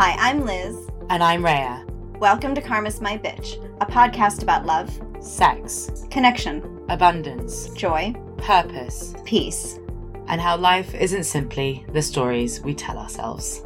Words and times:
Hi, 0.00 0.14
I'm 0.16 0.44
Liz. 0.44 0.76
And 1.10 1.24
I'm 1.24 1.44
Rhea. 1.44 1.84
Welcome 2.20 2.54
to 2.54 2.60
Karma's 2.60 3.00
My 3.00 3.18
Bitch, 3.18 3.60
a 3.80 3.84
podcast 3.84 4.44
about 4.44 4.64
love, 4.64 4.88
Sex, 5.18 6.06
connection, 6.08 6.84
abundance, 6.88 7.68
joy, 7.70 8.14
purpose, 8.36 9.16
peace. 9.24 9.80
and 10.28 10.40
how 10.40 10.56
life 10.56 10.94
isn't 10.94 11.24
simply 11.24 11.84
the 11.92 12.00
stories 12.00 12.60
we 12.60 12.74
tell 12.74 12.96
ourselves. 12.96 13.62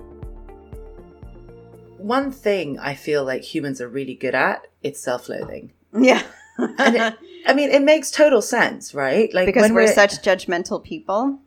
One 1.98 2.32
thing 2.32 2.78
I 2.78 2.94
feel 2.94 3.24
like 3.24 3.42
humans 3.42 3.80
are 3.80 3.88
really 3.88 4.14
good 4.14 4.34
at, 4.34 4.68
it's 4.82 5.00
self-loathing. 5.00 5.72
Yeah. 5.92 6.22
And 6.56 6.96
it, 6.96 7.18
I 7.46 7.52
mean, 7.54 7.70
it 7.70 7.82
makes 7.82 8.10
total 8.10 8.40
sense, 8.40 8.94
right? 8.94 9.32
Like 9.34 9.46
because 9.46 9.62
when 9.62 9.74
we're, 9.74 9.92
such 9.92 10.22
judgmental 10.22 10.82
people. 10.82 11.40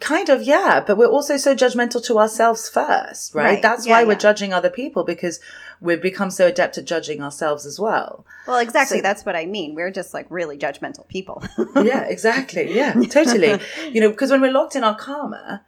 Kind 0.00 0.28
of 0.28 0.42
yeah, 0.42 0.82
but 0.86 0.96
we're 0.96 1.06
also 1.06 1.36
so 1.36 1.54
judgmental 1.54 2.04
to 2.06 2.18
ourselves 2.18 2.68
first, 2.68 3.34
right? 3.34 3.44
Right. 3.44 3.62
That's 3.62 3.86
Yeah, 3.86 3.92
why 3.98 4.04
we're 4.04 4.14
judging 4.16 4.52
other 4.52 4.70
people 4.70 5.04
because 5.04 5.40
we've 5.80 6.02
become 6.02 6.30
so 6.30 6.46
adept 6.46 6.78
at 6.78 6.84
judging 6.84 7.22
ourselves 7.22 7.66
as 7.66 7.78
well. 7.78 8.26
Well, 8.46 8.58
exactly. 8.58 8.98
So- 8.98 9.02
That's 9.02 9.24
what 9.24 9.36
I 9.36 9.46
mean. 9.46 9.74
We're 9.74 9.90
just 9.90 10.14
like 10.14 10.26
really 10.30 10.58
judgmental 10.58 11.06
people. 11.08 11.42
yeah, 11.76 12.04
exactly. 12.04 12.74
Yeah, 12.74 12.94
totally. 13.10 13.60
You 13.92 14.00
know, 14.00 14.10
because 14.10 14.30
when 14.30 14.40
we're 14.40 14.52
locked 14.52 14.74
in 14.76 14.84
our 14.84 14.96
karma 14.96 15.64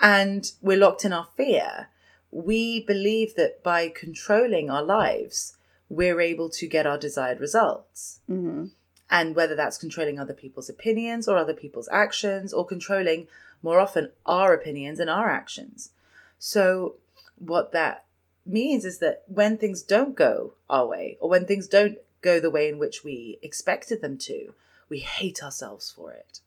and 0.00 0.50
we're 0.60 0.76
locked 0.78 1.04
in 1.04 1.12
our 1.12 1.28
fear, 1.36 1.88
we 2.30 2.80
believe 2.84 3.34
that 3.36 3.62
by 3.62 3.88
controlling 3.88 4.70
our 4.70 4.82
lives, 4.82 5.56
we're 5.88 6.20
able 6.20 6.48
to 6.50 6.66
get 6.66 6.86
our 6.86 6.98
desired 6.98 7.40
results. 7.40 8.20
hmm 8.26 8.66
And 9.10 9.34
whether 9.34 9.54
that's 9.56 9.78
controlling 9.78 10.18
other 10.20 10.34
people's 10.34 10.68
opinions 10.70 11.26
or 11.28 11.36
other 11.36 11.54
people's 11.54 11.88
actions 11.90 12.52
or 12.52 12.64
controlling 12.64 13.26
more 13.62 13.80
often 13.80 14.10
our 14.26 14.52
opinions 14.52 15.00
and 15.00 15.10
our 15.10 15.28
actions. 15.28 15.90
So, 16.38 16.96
what 17.38 17.72
that 17.72 18.04
means 18.46 18.84
is 18.84 18.98
that 18.98 19.22
when 19.26 19.58
things 19.58 19.82
don't 19.82 20.14
go 20.14 20.54
our 20.68 20.86
way 20.86 21.16
or 21.20 21.28
when 21.28 21.46
things 21.46 21.68
don't 21.68 21.98
go 22.22 22.40
the 22.40 22.50
way 22.50 22.68
in 22.68 22.78
which 22.78 23.04
we 23.04 23.38
expected 23.42 24.00
them 24.00 24.18
to, 24.18 24.54
we 24.88 24.98
hate 24.98 25.42
ourselves 25.42 25.90
for 25.90 26.12
it. 26.12 26.40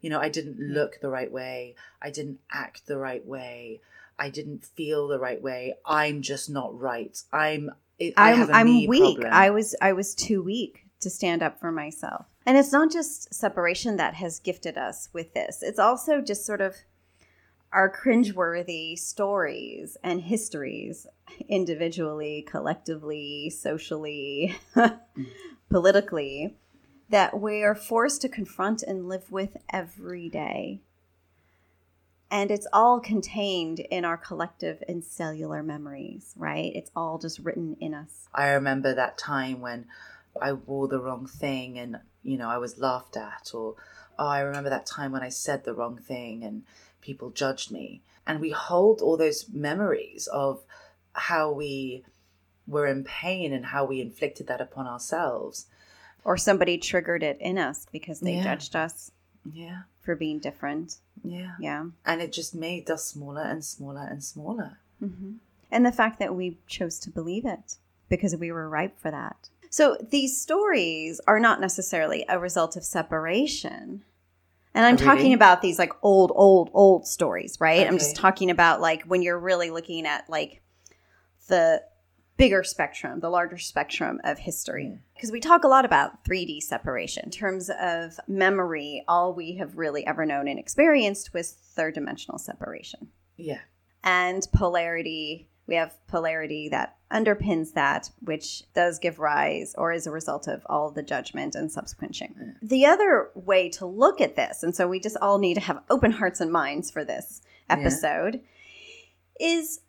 You 0.00 0.10
know, 0.10 0.20
I 0.20 0.28
didn't 0.28 0.58
mm. 0.58 0.74
look 0.74 1.00
the 1.00 1.08
right 1.08 1.30
way. 1.30 1.76
I 2.02 2.10
didn't 2.10 2.40
act 2.50 2.86
the 2.86 2.98
right 2.98 3.24
way. 3.24 3.80
I 4.18 4.30
didn't 4.30 4.64
feel 4.64 5.08
the 5.08 5.18
right 5.18 5.40
way. 5.40 5.74
I'm 5.84 6.22
just 6.22 6.50
not 6.50 6.78
right. 6.78 7.18
I'm. 7.32 7.70
I 8.00 8.12
I'm, 8.16 8.38
have 8.38 8.50
a 8.50 8.52
I'm 8.52 8.86
weak. 8.86 9.16
problem. 9.18 9.32
I 9.32 9.50
was 9.50 9.74
I 9.80 9.92
was 9.92 10.14
too 10.14 10.42
weak 10.42 10.83
to 11.04 11.10
stand 11.10 11.42
up 11.42 11.60
for 11.60 11.70
myself. 11.70 12.26
And 12.44 12.58
it's 12.58 12.72
not 12.72 12.90
just 12.90 13.32
separation 13.32 13.96
that 13.96 14.14
has 14.14 14.40
gifted 14.40 14.76
us 14.76 15.08
with 15.12 15.32
this. 15.32 15.62
It's 15.62 15.78
also 15.78 16.20
just 16.20 16.44
sort 16.44 16.60
of 16.60 16.74
our 17.72 17.90
cringeworthy 17.90 18.98
stories 18.98 19.96
and 20.02 20.22
histories, 20.22 21.06
individually, 21.48 22.46
collectively, 22.48 23.50
socially, 23.50 24.56
politically, 25.70 26.54
that 27.10 27.40
we 27.40 27.62
are 27.62 27.74
forced 27.74 28.22
to 28.22 28.28
confront 28.28 28.82
and 28.82 29.08
live 29.08 29.30
with 29.30 29.56
every 29.70 30.28
day. 30.28 30.80
And 32.30 32.50
it's 32.50 32.66
all 32.72 33.00
contained 33.00 33.80
in 33.80 34.04
our 34.04 34.16
collective 34.16 34.82
and 34.88 35.04
cellular 35.04 35.62
memories, 35.62 36.32
right? 36.36 36.72
It's 36.74 36.90
all 36.96 37.18
just 37.18 37.38
written 37.40 37.76
in 37.80 37.94
us. 37.94 38.28
I 38.34 38.48
remember 38.50 38.94
that 38.94 39.18
time 39.18 39.60
when 39.60 39.86
I 40.40 40.52
wore 40.52 40.88
the 40.88 41.00
wrong 41.00 41.26
thing 41.26 41.78
and, 41.78 42.00
you 42.22 42.36
know, 42.36 42.48
I 42.48 42.58
was 42.58 42.78
laughed 42.78 43.16
at, 43.16 43.50
or, 43.54 43.74
oh, 44.18 44.26
I 44.26 44.40
remember 44.40 44.70
that 44.70 44.86
time 44.86 45.12
when 45.12 45.22
I 45.22 45.28
said 45.28 45.64
the 45.64 45.74
wrong 45.74 45.96
thing 45.98 46.42
and 46.42 46.62
people 47.00 47.30
judged 47.30 47.70
me. 47.70 48.02
And 48.26 48.40
we 48.40 48.50
hold 48.50 49.00
all 49.00 49.16
those 49.16 49.48
memories 49.50 50.26
of 50.28 50.62
how 51.12 51.52
we 51.52 52.04
were 52.66 52.86
in 52.86 53.04
pain 53.04 53.52
and 53.52 53.66
how 53.66 53.84
we 53.84 54.00
inflicted 54.00 54.46
that 54.46 54.60
upon 54.60 54.86
ourselves. 54.86 55.66
Or 56.24 56.36
somebody 56.38 56.78
triggered 56.78 57.22
it 57.22 57.36
in 57.40 57.58
us 57.58 57.86
because 57.92 58.20
they 58.20 58.36
Yeah. 58.36 58.44
judged 58.44 58.74
us 58.74 59.10
Yeah, 59.52 59.82
for 60.00 60.16
being 60.16 60.38
different. 60.38 60.96
yeah. 61.22 61.56
Yeah. 61.60 61.86
And 62.06 62.22
it 62.22 62.32
just 62.32 62.54
made 62.54 62.90
us 62.90 63.04
smaller 63.04 63.42
and 63.42 63.62
smaller 63.64 64.06
and 64.10 64.24
smaller. 64.24 64.78
hmm 64.98 65.34
And 65.70 65.84
the 65.84 65.92
fact 65.92 66.18
that 66.18 66.34
we 66.34 66.56
chose 66.66 66.98
to 67.00 67.10
believe 67.10 67.44
it 67.44 67.76
because 68.08 68.34
we 68.36 68.50
were 68.50 68.68
ripe 68.68 68.98
for 68.98 69.10
that. 69.10 69.50
So 69.74 69.96
these 70.08 70.40
stories 70.40 71.20
are 71.26 71.40
not 71.40 71.60
necessarily 71.60 72.24
a 72.28 72.38
result 72.38 72.76
of 72.76 72.84
separation. 72.84 74.04
And 74.72 74.86
I'm 74.86 74.94
Oh, 74.94 74.98
really? 74.98 75.04
talking 75.04 75.34
about 75.34 75.62
these 75.62 75.80
like 75.80 75.92
old, 76.00 76.30
old, 76.36 76.70
old 76.72 77.08
stories, 77.08 77.56
right? 77.60 77.84
I'm 77.84 77.98
just 77.98 78.14
talking 78.14 78.50
about 78.52 78.80
like 78.80 79.02
when 79.02 79.20
you're 79.20 79.36
really 79.36 79.70
looking 79.70 80.06
at 80.06 80.30
like 80.30 80.62
the 81.48 81.82
bigger 82.36 82.62
spectrum, 82.62 83.18
the 83.18 83.28
larger 83.28 83.58
spectrum 83.58 84.20
of 84.22 84.38
history. 84.38 84.84
Mm. 84.84 84.98
Because 85.14 85.32
we 85.32 85.40
talk 85.40 85.64
a 85.64 85.68
lot 85.68 85.84
about 85.84 86.24
3D 86.24 86.62
separation. 86.62 87.24
In 87.24 87.30
terms 87.32 87.68
of 87.68 88.20
memory, 88.28 89.02
all 89.08 89.34
we 89.34 89.56
have 89.56 89.76
really 89.76 90.06
ever 90.06 90.24
known 90.24 90.46
and 90.46 90.56
experienced 90.56 91.34
was 91.34 91.50
third 91.50 91.94
dimensional 91.94 92.38
separation 92.38 93.08
Yeah. 93.36 93.58
and 94.04 94.46
polarity. 94.52 95.48
We 95.66 95.76
have 95.76 95.96
polarity 96.06 96.68
that 96.68 96.96
underpins 97.10 97.72
that, 97.72 98.10
which 98.20 98.64
does 98.74 98.98
give 98.98 99.18
rise 99.18 99.74
or 99.78 99.92
is 99.92 100.06
a 100.06 100.10
result 100.10 100.46
of 100.46 100.62
all 100.66 100.90
the 100.90 101.02
judgment 101.02 101.54
and 101.54 101.70
subsequent 101.72 102.14
shame. 102.14 102.34
Mm. 102.38 102.68
The 102.68 102.86
other 102.86 103.30
way 103.34 103.68
to 103.70 103.86
look 103.86 104.20
at 104.20 104.36
this, 104.36 104.62
and 104.62 104.74
so 104.76 104.86
we 104.86 105.00
just 105.00 105.16
all 105.22 105.38
need 105.38 105.54
to 105.54 105.60
have 105.60 105.82
open 105.88 106.12
hearts 106.12 106.40
and 106.40 106.52
minds 106.52 106.90
for 106.90 107.04
this 107.04 107.40
Yeah. 107.68 107.76
episode, 107.78 108.42
is 109.40 109.80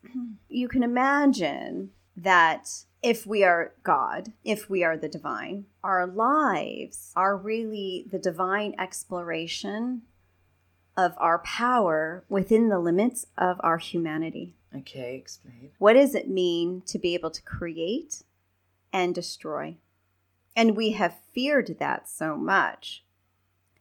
you 0.48 0.68
can 0.68 0.82
imagine 0.82 1.90
that 2.16 2.68
if 3.02 3.26
we 3.26 3.44
are 3.44 3.74
God, 3.82 4.32
if 4.42 4.70
we 4.70 4.82
are 4.82 4.96
the 4.96 5.08
divine, 5.08 5.66
our 5.84 6.06
lives 6.06 7.12
are 7.14 7.36
really 7.36 8.06
the 8.10 8.18
divine 8.18 8.74
exploration 8.78 10.02
of 10.96 11.12
our 11.18 11.38
power 11.40 12.24
within 12.28 12.70
the 12.70 12.78
limits 12.78 13.26
of 13.36 13.60
our 13.60 13.76
humanity. 13.78 14.55
Okay, 14.74 15.16
explain. 15.16 15.70
What 15.78 15.94
does 15.94 16.14
it 16.14 16.28
mean 16.28 16.82
to 16.86 16.98
be 16.98 17.14
able 17.14 17.30
to 17.30 17.42
create 17.42 18.22
and 18.92 19.14
destroy? 19.14 19.76
And 20.54 20.76
we 20.76 20.92
have 20.92 21.16
feared 21.32 21.76
that 21.78 22.08
so 22.08 22.36
much 22.36 23.04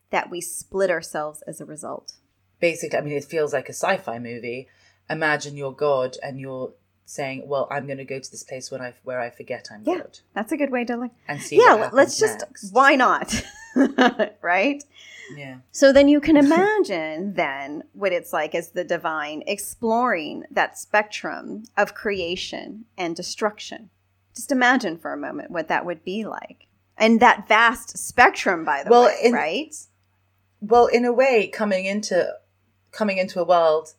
that 0.10 0.30
we 0.30 0.42
split 0.42 0.90
ourselves 0.90 1.42
as 1.48 1.60
a 1.62 1.66
result. 1.66 2.14
basically, 2.60 2.98
I 2.98 3.02
mean, 3.02 3.18
it 3.18 3.26
feels 3.26 3.54
like 3.54 3.68
a 3.70 3.74
sci 3.74 3.98
fi 3.98 4.20
movie. 4.20 4.68
Imagine 5.10 5.56
you're 5.56 5.72
God 5.72 6.18
and 6.24 6.40
you're 6.40 6.74
saying, 7.06 7.48
well, 7.48 7.68
I'm 7.70 7.86
going 7.86 7.98
to 8.00 8.06
go 8.06 8.20
to 8.20 8.32
this 8.32 8.44
place 8.44 8.72
when 8.72 8.82
I, 8.82 8.94
where 9.04 9.20
I 9.20 9.30
forget 9.30 9.68
I'm 9.72 9.84
Yeah. 9.86 9.98
God 10.00 10.20
That's 10.34 10.52
a 10.52 10.58
good 10.58 10.72
way 10.72 10.84
to 10.86 10.98
like. 10.98 11.12
and 11.28 11.42
see 11.42 11.58
Yeah, 11.58 11.90
let's 11.94 12.18
just. 12.20 12.40
next. 12.40 12.72
Why 12.72 12.96
not? 12.96 13.44
right? 14.42 14.84
Yeah. 15.36 15.58
So 15.72 15.92
then 15.92 16.08
you 16.08 16.20
can 16.22 16.38
imagine 16.46 17.34
then 17.34 17.84
what 17.94 18.12
it's 18.14 18.34
like 18.34 18.54
as 18.56 18.70
the 18.72 18.84
divine 18.84 19.44
exploring 19.48 20.44
that 20.52 20.78
spectrum 20.78 21.64
of 21.78 21.94
creation 21.94 22.86
and 22.98 23.16
destruction. 23.16 23.90
Just 24.36 24.52
imagine 24.52 24.98
for 24.98 25.14
a 25.14 25.18
moment 25.18 25.52
what 25.52 25.68
that 25.70 25.86
would 25.86 26.04
be 26.04 26.26
like. 26.26 26.68
And 26.98 27.20
that 27.20 27.48
vast 27.48 27.98
spectrum, 27.98 28.64
by 28.64 28.84
the 28.84 28.90
Well, 28.90 29.06
way, 29.06 29.18
in- 29.24 29.34
right? 29.34 29.76
Well, 30.62 30.88
in 30.88 31.06
a 31.06 31.14
way, 31.14 31.48
coming 31.48 31.86
into 31.86 32.34
coming 32.92 33.18
into 33.18 33.42
a 33.42 33.44
world 33.44 33.94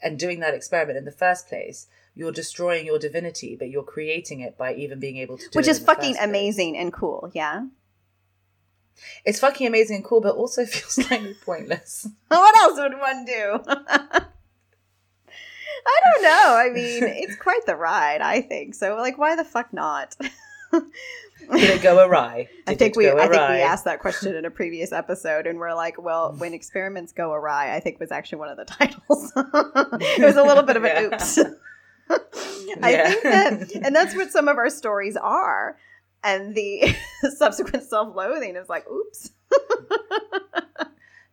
and 0.00 0.18
doing 0.18 0.38
that 0.40 0.54
experiment 0.54 0.96
in 0.96 1.04
the 1.04 1.10
first 1.10 1.48
place, 1.48 1.88
you're 2.14 2.32
destroying 2.32 2.86
your 2.86 2.98
divinity, 2.98 3.56
but 3.56 3.68
you're 3.68 3.82
creating 3.82 4.40
it 4.40 4.56
by 4.56 4.72
even 4.74 5.00
being 5.00 5.16
able 5.16 5.36
to 5.36 5.48
do 5.48 5.58
Which 5.58 5.68
is 5.68 5.78
fucking 5.80 6.16
amazing 6.20 6.76
and 6.78 6.92
cool, 6.92 7.30
yeah? 7.34 7.66
It's 9.24 9.40
fucking 9.40 9.66
amazing 9.66 9.96
and 9.96 10.04
cool, 10.04 10.20
but 10.20 10.34
also 10.36 10.64
feels 10.66 10.94
slightly 11.06 11.34
pointless. 11.44 12.08
What 12.28 12.56
else 12.56 12.78
would 12.78 12.98
one 12.98 13.24
do? 13.24 13.60
I 15.88 16.00
don't 16.04 16.22
know. 16.22 16.56
I 16.56 16.70
mean, 16.72 17.04
it's 17.04 17.36
quite 17.36 17.64
the 17.66 17.76
ride, 17.76 18.20
I 18.20 18.40
think. 18.40 18.74
So, 18.74 18.96
like, 18.96 19.18
why 19.18 19.36
the 19.36 19.44
fuck 19.44 19.72
not? 19.72 20.16
Did 20.72 20.82
it 21.70 21.82
go 21.82 22.04
awry? 22.04 22.48
I 22.66 22.74
think 22.74 22.96
we 22.96 23.08
I 23.08 23.28
think 23.28 23.32
we 23.32 23.36
asked 23.62 23.84
that 23.84 24.00
question 24.00 24.34
in 24.34 24.44
a 24.44 24.50
previous 24.50 24.90
episode 24.90 25.46
and 25.46 25.58
we're 25.60 25.74
like, 25.74 26.00
well, 26.02 26.34
when 26.38 26.54
experiments 26.54 27.12
go 27.12 27.32
awry, 27.32 27.74
I 27.76 27.80
think 27.80 28.00
was 28.00 28.10
actually 28.10 28.38
one 28.38 28.48
of 28.48 28.56
the 28.56 28.64
titles. 28.64 29.32
it 29.36 30.24
was 30.24 30.36
a 30.36 30.42
little 30.42 30.64
bit 30.64 30.76
of 30.76 30.84
an 30.84 30.90
Yeah. 30.90 31.14
oops. 31.14 31.38
I 32.82 32.90
Yeah. 32.90 33.10
think 33.10 33.22
that 33.22 33.74
and 33.84 33.94
that's 33.94 34.14
what 34.16 34.32
some 34.32 34.48
of 34.48 34.56
our 34.56 34.70
stories 34.70 35.16
are. 35.16 35.76
And 36.26 36.56
the 36.56 36.96
subsequent 37.36 37.84
self-loathing 37.84 38.56
is 38.56 38.68
like, 38.68 38.84
oops. 38.90 39.30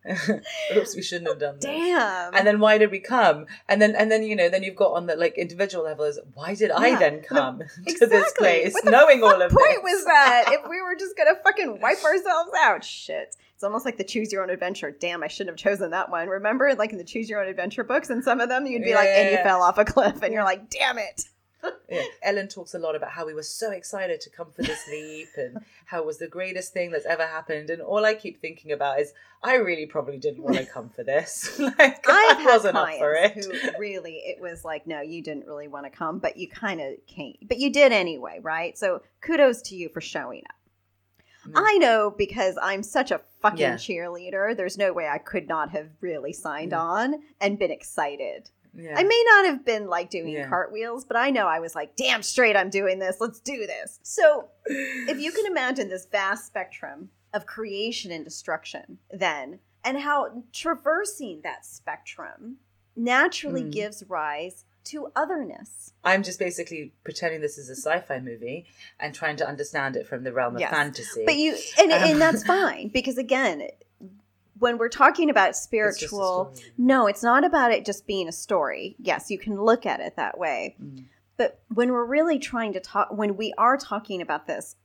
Oops, 0.76 0.94
we 0.94 1.02
shouldn't 1.02 1.28
have 1.28 1.38
done 1.38 1.54
that. 1.60 1.62
Damn. 1.62 2.34
And 2.34 2.46
then 2.46 2.60
why 2.60 2.76
did 2.76 2.90
we 2.90 3.00
come? 3.00 3.46
And 3.70 3.80
then 3.80 3.96
and 3.96 4.12
then 4.12 4.22
you 4.22 4.36
know 4.36 4.50
then 4.50 4.62
you've 4.62 4.76
got 4.76 4.92
on 4.92 5.06
the 5.06 5.16
like 5.16 5.38
individual 5.38 5.82
level 5.82 6.04
is 6.04 6.20
why 6.34 6.54
did 6.54 6.70
I 6.70 6.98
then 6.98 7.22
come 7.22 7.62
to 7.86 8.06
this 8.06 8.32
place 8.36 8.76
knowing 8.84 9.22
all 9.22 9.40
of 9.40 9.50
point 9.50 9.66
this? 9.66 9.82
was 9.82 10.04
that 10.04 10.44
if 10.48 10.68
we 10.68 10.82
were 10.82 10.94
just 10.94 11.16
gonna 11.16 11.36
fucking 11.42 11.80
wipe 11.80 12.04
ourselves 12.04 12.50
out? 12.54 12.84
Shit. 12.84 13.34
It's 13.54 13.64
almost 13.64 13.86
like 13.86 13.96
the 13.96 14.04
choose 14.04 14.30
your 14.30 14.42
own 14.42 14.50
adventure. 14.50 14.90
Damn, 14.90 15.22
I 15.22 15.28
shouldn't 15.28 15.58
have 15.58 15.72
chosen 15.72 15.90
that 15.92 16.10
one. 16.10 16.28
Remember, 16.28 16.74
like 16.74 16.92
in 16.92 16.98
the 16.98 17.04
choose 17.04 17.30
your 17.30 17.40
own 17.40 17.48
adventure 17.48 17.84
books, 17.84 18.10
and 18.10 18.22
some 18.22 18.40
of 18.40 18.50
them 18.50 18.66
you'd 18.66 18.84
be 18.84 18.94
like, 18.94 19.08
and 19.08 19.30
you 19.30 19.38
fell 19.38 19.62
off 19.62 19.78
a 19.78 19.86
cliff, 19.86 20.22
and 20.22 20.34
you're 20.34 20.44
like, 20.44 20.68
damn 20.68 20.98
it. 20.98 21.22
Yeah. 21.88 22.02
Ellen 22.22 22.48
talks 22.48 22.74
a 22.74 22.78
lot 22.78 22.96
about 22.96 23.10
how 23.10 23.26
we 23.26 23.34
were 23.34 23.42
so 23.42 23.70
excited 23.70 24.20
to 24.22 24.30
come 24.30 24.50
for 24.50 24.62
this 24.62 24.88
leap 24.88 25.28
and 25.36 25.58
how 25.86 26.00
it 26.00 26.06
was 26.06 26.18
the 26.18 26.26
greatest 26.28 26.72
thing 26.72 26.90
that's 26.90 27.06
ever 27.06 27.26
happened. 27.26 27.70
And 27.70 27.82
all 27.82 28.04
I 28.04 28.14
keep 28.14 28.40
thinking 28.40 28.72
about 28.72 29.00
is, 29.00 29.12
I 29.42 29.56
really 29.56 29.86
probably 29.86 30.16
didn't 30.18 30.42
want 30.42 30.56
to 30.56 30.64
come 30.72 30.88
for 30.88 31.04
this. 31.04 31.58
like, 31.58 31.78
I've 32.08 32.38
I 32.38 32.44
wasn't 32.46 32.76
up 32.76 32.88
for 32.98 33.14
it. 33.14 33.32
who 33.32 33.52
really 33.78 34.14
it 34.24 34.40
was 34.40 34.64
like, 34.64 34.86
no, 34.86 35.00
you 35.02 35.22
didn't 35.22 35.46
really 35.46 35.68
want 35.68 35.84
to 35.84 35.90
come, 35.90 36.18
but 36.18 36.36
you 36.36 36.48
kind 36.48 36.80
of 36.80 36.94
came, 37.06 37.36
but 37.42 37.58
you 37.58 37.70
did 37.70 37.92
anyway, 37.92 38.40
right? 38.42 38.76
So 38.78 39.02
kudos 39.20 39.62
to 39.62 39.76
you 39.76 39.88
for 39.90 40.00
showing 40.00 40.42
up. 40.48 41.50
Mm. 41.50 41.52
I 41.56 41.76
know 41.78 42.14
because 42.16 42.56
I'm 42.60 42.82
such 42.82 43.10
a 43.10 43.20
fucking 43.42 43.58
Yeah. 43.60 43.74
cheerleader. 43.74 44.56
There's 44.56 44.78
no 44.78 44.94
way 44.94 45.06
I 45.06 45.18
could 45.18 45.46
not 45.46 45.70
have 45.70 45.90
really 46.00 46.32
signed 46.32 46.72
Yeah. 46.72 46.80
on 46.80 47.14
and 47.40 47.58
been 47.58 47.70
excited. 47.70 48.48
Yeah. 48.76 48.94
I 48.96 49.02
may 49.04 49.24
not 49.28 49.46
have 49.46 49.64
been 49.64 49.86
like 49.88 50.10
doing 50.10 50.28
Yeah. 50.32 50.48
cartwheels, 50.48 51.04
but 51.04 51.16
I 51.16 51.30
know 51.30 51.46
I 51.46 51.60
was 51.60 51.74
like, 51.74 51.96
damn 51.96 52.22
straight, 52.22 52.56
I'm 52.56 52.70
doing 52.70 52.98
this. 52.98 53.16
Let's 53.20 53.40
do 53.40 53.66
this. 53.66 53.98
So 54.02 54.48
if 54.66 55.18
you 55.18 55.32
can 55.32 55.46
imagine 55.46 55.88
this 55.88 56.06
vast 56.06 56.46
spectrum 56.46 57.10
of 57.32 57.46
creation 57.46 58.10
and 58.12 58.24
destruction, 58.24 58.98
then, 59.10 59.60
and 59.84 59.98
how 59.98 60.42
traversing 60.52 61.40
that 61.42 61.64
spectrum 61.66 62.56
naturally 62.96 63.64
Mm. 63.64 63.72
gives 63.72 64.04
rise 64.08 64.64
to 64.84 65.10
otherness. 65.16 65.92
I'm 66.04 66.22
just 66.22 66.38
basically 66.38 66.92
pretending 67.04 67.40
this 67.40 67.56
is 67.58 67.68
a 67.70 67.76
sci-fi 67.76 68.20
movie 68.20 68.66
and 69.00 69.14
trying 69.14 69.36
to 69.36 69.48
understand 69.48 69.96
it 69.96 70.06
from 70.06 70.24
the 70.24 70.32
realm 70.32 70.54
of 70.56 70.60
Yes. 70.60 70.70
fantasy. 70.70 71.24
But 71.24 71.36
you, 71.36 71.56
and, 71.78 71.90
Um, 71.92 72.02
and 72.02 72.20
that's 72.20 72.44
fine 72.56 72.88
because 72.88 73.16
again, 73.18 73.68
when 74.58 74.78
we're 74.78 74.88
talking 74.88 75.30
about 75.30 75.50
It's 75.50 75.60
spiritual, 75.60 76.52
story. 76.54 76.72
no, 76.78 77.06
it's 77.06 77.22
not 77.22 77.44
about 77.44 77.72
it 77.72 77.84
just 77.84 78.06
being 78.06 78.28
a 78.28 78.32
story. 78.32 78.96
Yes, 78.98 79.30
you 79.30 79.38
can 79.38 79.60
look 79.60 79.84
at 79.86 80.00
it 80.00 80.16
that 80.16 80.38
way. 80.38 80.76
Mm. 80.82 81.04
But 81.36 81.60
when 81.72 81.90
we're 81.90 82.04
really 82.04 82.38
trying 82.38 82.72
to 82.74 82.80
talk, 82.80 83.08
when 83.12 83.36
we 83.36 83.52
are 83.58 83.76
talking 83.76 84.22
about 84.22 84.46
this 84.46 84.76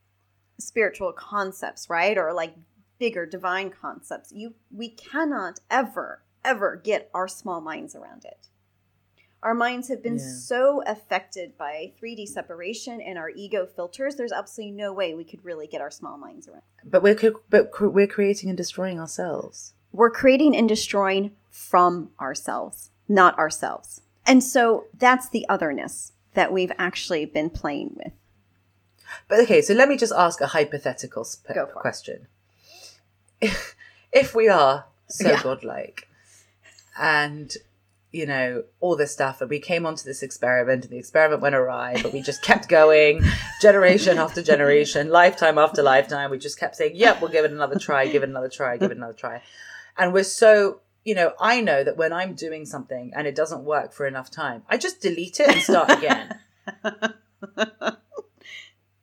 spiritual 0.59 1.13
concepts, 1.13 1.89
right? 1.89 2.17
Or 2.17 2.33
like 2.33 2.55
bigger 2.97 3.25
divine 3.25 3.69
concepts, 3.69 4.31
you 4.33 4.55
we 4.75 4.89
cannot 4.89 5.59
ever, 5.69 6.23
ever 6.43 6.75
get 6.83 7.09
our 7.13 7.27
small 7.27 7.61
minds 7.61 7.95
around 7.95 8.25
it. 8.25 8.48
Our 9.41 9.53
minds 9.53 9.87
have 9.87 10.03
been 10.03 10.17
Yeah. 10.17 10.33
so 10.37 10.83
affected 10.85 11.57
by 11.57 11.93
3D 11.99 12.25
separation 12.27 12.99
and 12.99 13.17
our 13.17 13.29
ego 13.29 13.65
filters. 13.65 14.15
There's 14.15 14.33
absolutely 14.33 14.71
no 14.75 14.91
way 14.91 15.13
we 15.13 15.23
could 15.23 15.43
really 15.45 15.65
get 15.67 15.79
our 15.79 15.91
small 15.91 16.17
minds 16.17 16.47
around. 16.47 16.63
But 16.83 17.01
we're 17.03 17.17
but 17.49 17.71
we're 17.79 18.07
creating 18.07 18.49
and 18.49 18.57
destroying 18.57 18.99
ourselves. 18.99 19.73
We're 19.93 20.11
creating 20.11 20.55
and 20.57 20.67
destroying 20.67 21.31
from 21.49 22.11
ourselves, 22.19 22.91
not 23.07 23.37
ourselves. 23.37 24.01
And 24.25 24.43
so 24.43 24.85
that's 24.97 25.29
the 25.29 25.45
otherness 25.47 26.11
that 26.33 26.51
we've 26.51 26.71
actually 26.77 27.25
been 27.25 27.49
playing 27.49 27.93
with. 27.95 28.11
But 29.27 29.39
okay, 29.41 29.61
so 29.61 29.73
let 29.73 29.89
me 29.89 29.97
just 29.97 30.13
ask 30.15 30.39
a 30.41 30.47
hypothetical 30.47 31.23
sp- 31.25 31.55
Go 31.55 31.65
for 31.65 31.71
it. 31.79 31.81
question. 31.81 32.27
If, 33.41 33.75
if 34.11 34.35
we 34.35 34.47
are 34.49 34.85
so 35.07 35.29
Yeah. 35.29 35.41
godlike 35.41 36.07
and 36.99 37.55
you 38.11 38.25
know 38.25 38.63
all 38.79 38.95
this 38.95 39.11
stuff 39.11 39.41
and 39.41 39.49
we 39.49 39.59
came 39.59 39.85
onto 39.85 40.03
this 40.03 40.23
experiment 40.23 40.83
and 40.83 40.91
the 40.91 40.97
experiment 40.97 41.41
went 41.41 41.55
awry 41.55 41.95
but 42.01 42.11
we 42.11 42.21
just 42.21 42.41
kept 42.41 42.67
going 42.67 43.21
generation 43.61 44.17
after 44.17 44.41
generation 44.41 45.09
lifetime 45.09 45.57
after 45.57 45.83
lifetime. 45.83 46.31
We 46.31 46.39
just 46.39 46.59
kept 46.59 46.75
saying 46.75 46.95
yep 46.95 47.21
we'll 47.21 47.31
give 47.31 47.45
it 47.45 47.51
another 47.51 47.77
try 47.77 48.07
give 48.07 48.23
it 48.23 48.29
another 48.29 48.49
try 48.49 48.77
give 48.77 48.91
it 48.91 48.97
another 48.97 49.13
try. 49.13 49.41
And 49.97 50.13
we're 50.13 50.23
so 50.23 50.81
you 51.03 51.15
know 51.15 51.33
i 51.39 51.61
know 51.61 51.83
that 51.83 51.95
when 51.95 52.11
i'm 52.11 52.33
doing 52.33 52.65
something 52.65 53.13
and 53.15 53.25
it 53.25 53.33
doesn't 53.33 53.63
work 53.63 53.93
for 53.93 54.05
enough 54.05 54.29
time 54.29 54.63
i 54.69 54.77
just 54.77 54.99
delete 55.01 55.39
it 55.39 55.47
and 55.47 55.61
start 55.61 55.89
again. 55.91 56.39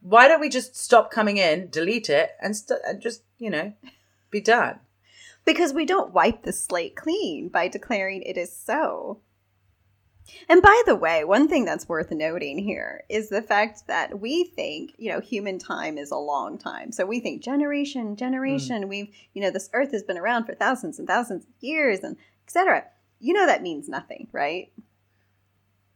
Why 0.01 0.29
don't 0.29 0.41
we 0.41 0.49
just 0.49 0.77
stop 0.77 1.11
coming 1.11 1.37
in, 1.37 1.69
delete 1.69 2.09
it, 2.09 2.37
and, 2.41 2.57
st- 2.57 2.81
and 2.87 3.01
just 3.01 3.23
you 3.39 3.51
know 3.51 3.73
be 4.31 4.41
done? 4.41 4.79
Because 5.47 5.73
we 5.73 5.87
don't 5.87 6.13
wipe 6.13 6.43
the 6.43 6.53
slate 6.53 6.97
clean 6.97 7.49
by 7.49 7.69
declaring 7.69 8.23
it 8.23 8.37
is 8.37 8.55
so. 8.55 9.21
And 10.49 10.61
by 10.61 10.83
the 10.87 10.97
way, 10.97 11.23
one 11.23 11.47
thing 11.47 11.65
that's 11.65 11.89
worth 11.89 12.11
noting 12.11 12.59
here 12.59 13.05
is 13.09 13.29
the 13.29 13.41
fact 13.43 13.87
that 13.87 14.19
we 14.21 14.43
think, 14.43 14.93
you 14.99 15.11
know, 15.11 15.21
human 15.21 15.61
time 15.61 15.99
is 15.99 16.11
a 16.11 16.17
long 16.17 16.59
time. 16.59 16.91
So 16.91 17.07
we 17.07 17.21
think 17.21 17.43
generation, 17.43 18.17
generation, 18.17 18.83
hmm. 18.83 18.89
we've, 18.89 19.15
you 19.35 19.43
know, 19.43 19.53
this 19.53 19.71
earth 19.73 19.93
has 19.93 20.03
been 20.03 20.19
around 20.19 20.45
for 20.45 20.55
thousands 20.55 20.99
and 20.99 21.07
thousands 21.07 21.45
of 21.45 21.51
years 21.61 22.01
and 22.01 22.17
etc. 22.45 22.85
You 23.21 23.35
know 23.35 23.47
that 23.47 23.63
means 23.63 23.89
nothing, 23.89 24.27
right? 24.33 24.73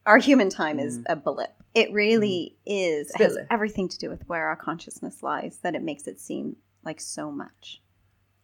Our 0.06 0.18
human 0.18 0.48
time 0.48 0.78
is 0.78 0.98
hmm. 0.98 1.02
a 1.08 1.16
blip. 1.16 1.54
It 1.74 1.92
really 1.92 2.56
hmm. 2.64 2.72
is 2.72 3.10
It's 3.10 3.18
has 3.18 3.38
everything 3.50 3.88
to 3.88 3.98
do 3.98 4.10
with 4.10 4.28
where 4.28 4.46
our 4.46 4.56
consciousness 4.56 5.24
lies 5.24 5.58
that 5.62 5.74
it 5.74 5.82
makes 5.82 6.06
it 6.06 6.20
seem 6.20 6.54
like 6.84 7.00
so 7.00 7.32
much 7.32 7.82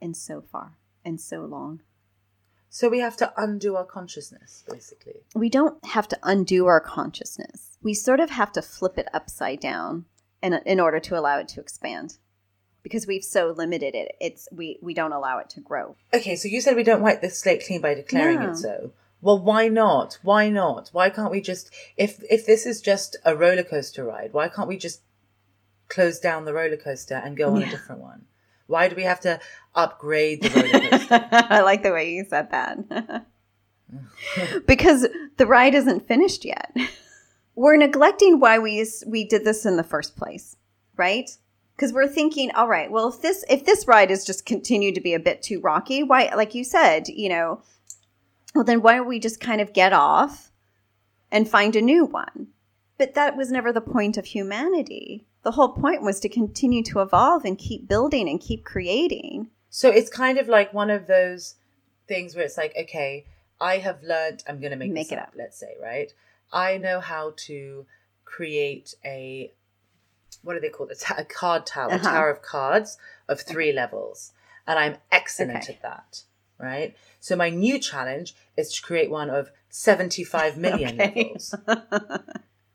and 0.03 0.17
so 0.17 0.43
far 0.43 0.73
and 1.07 1.21
so 1.21 1.45
long. 1.47 1.81
So 2.69 2.91
we 2.91 2.99
have 2.99 3.17
to 3.19 3.33
undo 3.39 3.77
our 3.77 3.85
consciousness, 3.87 4.65
basically. 4.69 5.23
We 5.35 5.49
don't 5.49 5.83
have 5.87 6.09
to 6.09 6.19
undo 6.23 6.67
our 6.67 6.81
consciousness. 6.81 7.79
We 7.83 7.95
sort 7.95 8.21
of 8.21 8.29
have 8.31 8.53
to 8.53 8.61
flip 8.61 8.99
it 8.99 9.09
upside 9.15 9.61
down 9.61 10.05
in, 10.43 10.53
in 10.67 10.81
order 10.81 11.01
to 11.01 11.19
allow 11.19 11.39
it 11.39 11.49
to 11.49 11.61
expand. 11.61 12.19
Because 12.83 13.07
we've 13.07 13.25
so 13.25 13.49
limited 13.57 13.95
it, 13.97 14.13
it's 14.21 14.47
we 14.53 14.79
we 14.81 14.95
don't 14.95 15.13
allow 15.13 15.39
it 15.39 15.51
to 15.51 15.61
grow. 15.61 15.97
Okay, 16.15 16.37
so 16.37 16.47
you 16.47 16.61
said 16.61 16.77
we 16.77 16.85
don't 16.85 17.03
wipe 17.03 17.21
the 17.21 17.31
slate 17.31 17.65
clean 17.67 17.81
by 17.81 17.95
declaring 17.95 18.39
No. 18.41 18.51
it 18.51 18.57
so. 18.57 18.93
Well, 19.21 19.41
why 19.41 19.67
not? 19.67 20.19
Why 20.23 20.51
not? 20.51 20.91
Why 20.93 21.11
can't 21.11 21.33
we 21.33 21.41
just 21.41 21.71
if 21.97 22.23
if 22.31 22.47
this 22.47 22.65
is 22.65 22.81
just 22.81 23.17
a 23.25 23.35
roller 23.35 23.65
coaster 23.65 24.05
ride, 24.05 24.33
why 24.33 24.49
can't 24.49 24.69
we 24.69 24.77
just 24.77 25.01
close 25.89 26.21
down 26.21 26.45
the 26.45 26.55
roller 26.55 26.77
coaster 26.77 27.15
and 27.17 27.37
go 27.37 27.55
on 27.55 27.61
Yeah. 27.63 27.67
a 27.69 27.71
different 27.71 28.03
one? 28.03 28.27
Why 28.67 28.89
do 28.89 28.97
we 28.97 29.05
have 29.05 29.21
to 29.21 29.41
upgrade 29.75 30.43
the 30.43 30.51
roller 30.51 30.89
coaster? 30.89 31.29
I 31.51 31.61
like 31.61 31.83
the 31.83 31.93
way 31.93 32.13
you 32.13 32.25
said 32.29 32.51
that. 32.51 33.27
because 34.67 35.07
the 35.37 35.47
ride 35.47 35.75
isn't 35.75 36.09
finished 36.09 36.45
yet. 36.45 36.75
We're 37.55 37.77
neglecting 37.77 38.41
why 38.41 38.59
we 38.59 38.87
we 39.07 39.25
did 39.25 39.45
this 39.45 39.65
in 39.65 39.77
the 39.77 39.85
first 39.85 40.17
place, 40.17 40.57
right? 40.97 41.31
Because 41.75 41.93
we're 41.93 42.09
thinking, 42.09 42.51
all 42.53 42.69
right, 42.69 42.91
well, 42.91 43.09
if 43.09 43.21
this 43.23 43.45
if 43.49 43.65
this 43.65 43.87
ride 43.87 44.11
is 44.11 44.25
just 44.25 44.47
continued 44.47 44.95
to 44.97 45.01
be 45.01 45.15
a 45.15 45.21
bit 45.21 45.43
too 45.43 45.61
rocky, 45.61 46.03
why, 46.03 46.31
like 46.35 46.55
you 46.55 46.65
said, 46.65 47.09
you 47.09 47.29
know, 47.29 47.63
well, 48.55 48.65
then 48.65 48.83
why 48.83 48.97
don't 48.97 49.07
we 49.07 49.19
just 49.19 49.41
kind 49.41 49.61
of 49.61 49.73
get 49.73 49.93
off 49.93 50.51
and 51.31 51.49
find 51.49 51.77
a 51.77 51.83
new 51.83 52.05
one? 52.05 52.49
But 52.99 53.15
that 53.15 53.37
was 53.37 53.51
never 53.51 53.73
the 53.73 53.81
point 53.83 54.17
of 54.17 54.25
humanity. 54.25 55.27
The 55.47 55.53
whole 55.53 55.69
point 55.69 56.03
was 56.03 56.19
to 56.21 56.29
continue 56.29 56.83
to 56.83 56.99
evolve 56.99 57.45
and 57.45 57.57
keep 57.57 57.87
building 57.87 58.29
and 58.29 58.41
keep 58.41 58.65
creating. 58.65 59.49
So 59.71 59.89
it's 59.91 60.11
kind 60.11 60.39
of 60.39 60.49
like 60.49 60.75
one 60.75 60.91
of 60.91 61.07
those 61.07 61.55
things 62.09 62.35
where 62.35 62.45
it's 62.45 62.57
like, 62.59 62.75
okay, 62.77 63.27
I 63.61 63.77
have 63.79 64.03
learned, 64.03 64.43
I'm 64.49 64.59
going 64.59 64.73
to 64.73 64.77
make, 64.77 64.91
Make 64.91 65.05
this 65.11 65.13
it 65.13 65.19
up, 65.21 65.29
up. 65.29 65.35
let's 65.37 65.57
say, 65.57 65.77
right? 65.81 66.13
I 66.53 66.79
know 66.79 66.99
how 66.99 67.35
to 67.47 67.87
create 68.25 68.97
a, 69.05 69.53
what 70.43 70.55
do 70.55 70.59
they 70.61 70.69
call 70.69 70.89
it? 70.89 71.01
A 71.17 71.25
card 71.25 71.65
tower, 71.65 71.93
a 71.93 71.95
Uh-huh. 71.95 72.11
tower 72.11 72.29
of 72.29 72.43
cards 72.43 72.99
of 73.29 73.41
three 73.41 73.73
levels. 73.73 74.33
And 74.67 74.81
I'm 74.81 74.97
excellent 75.13 75.63
Okay. 75.63 75.75
at 75.75 75.83
that, 75.83 76.23
right? 76.59 76.97
So 77.21 77.37
my 77.37 77.51
new 77.51 77.79
challenge 77.79 78.35
is 78.57 78.73
to 78.75 78.83
create 78.83 79.11
one 79.13 79.31
of 79.31 79.53
75 79.69 80.57
million 80.57 80.97
Okay. 81.01 81.15
levels. 81.15 81.55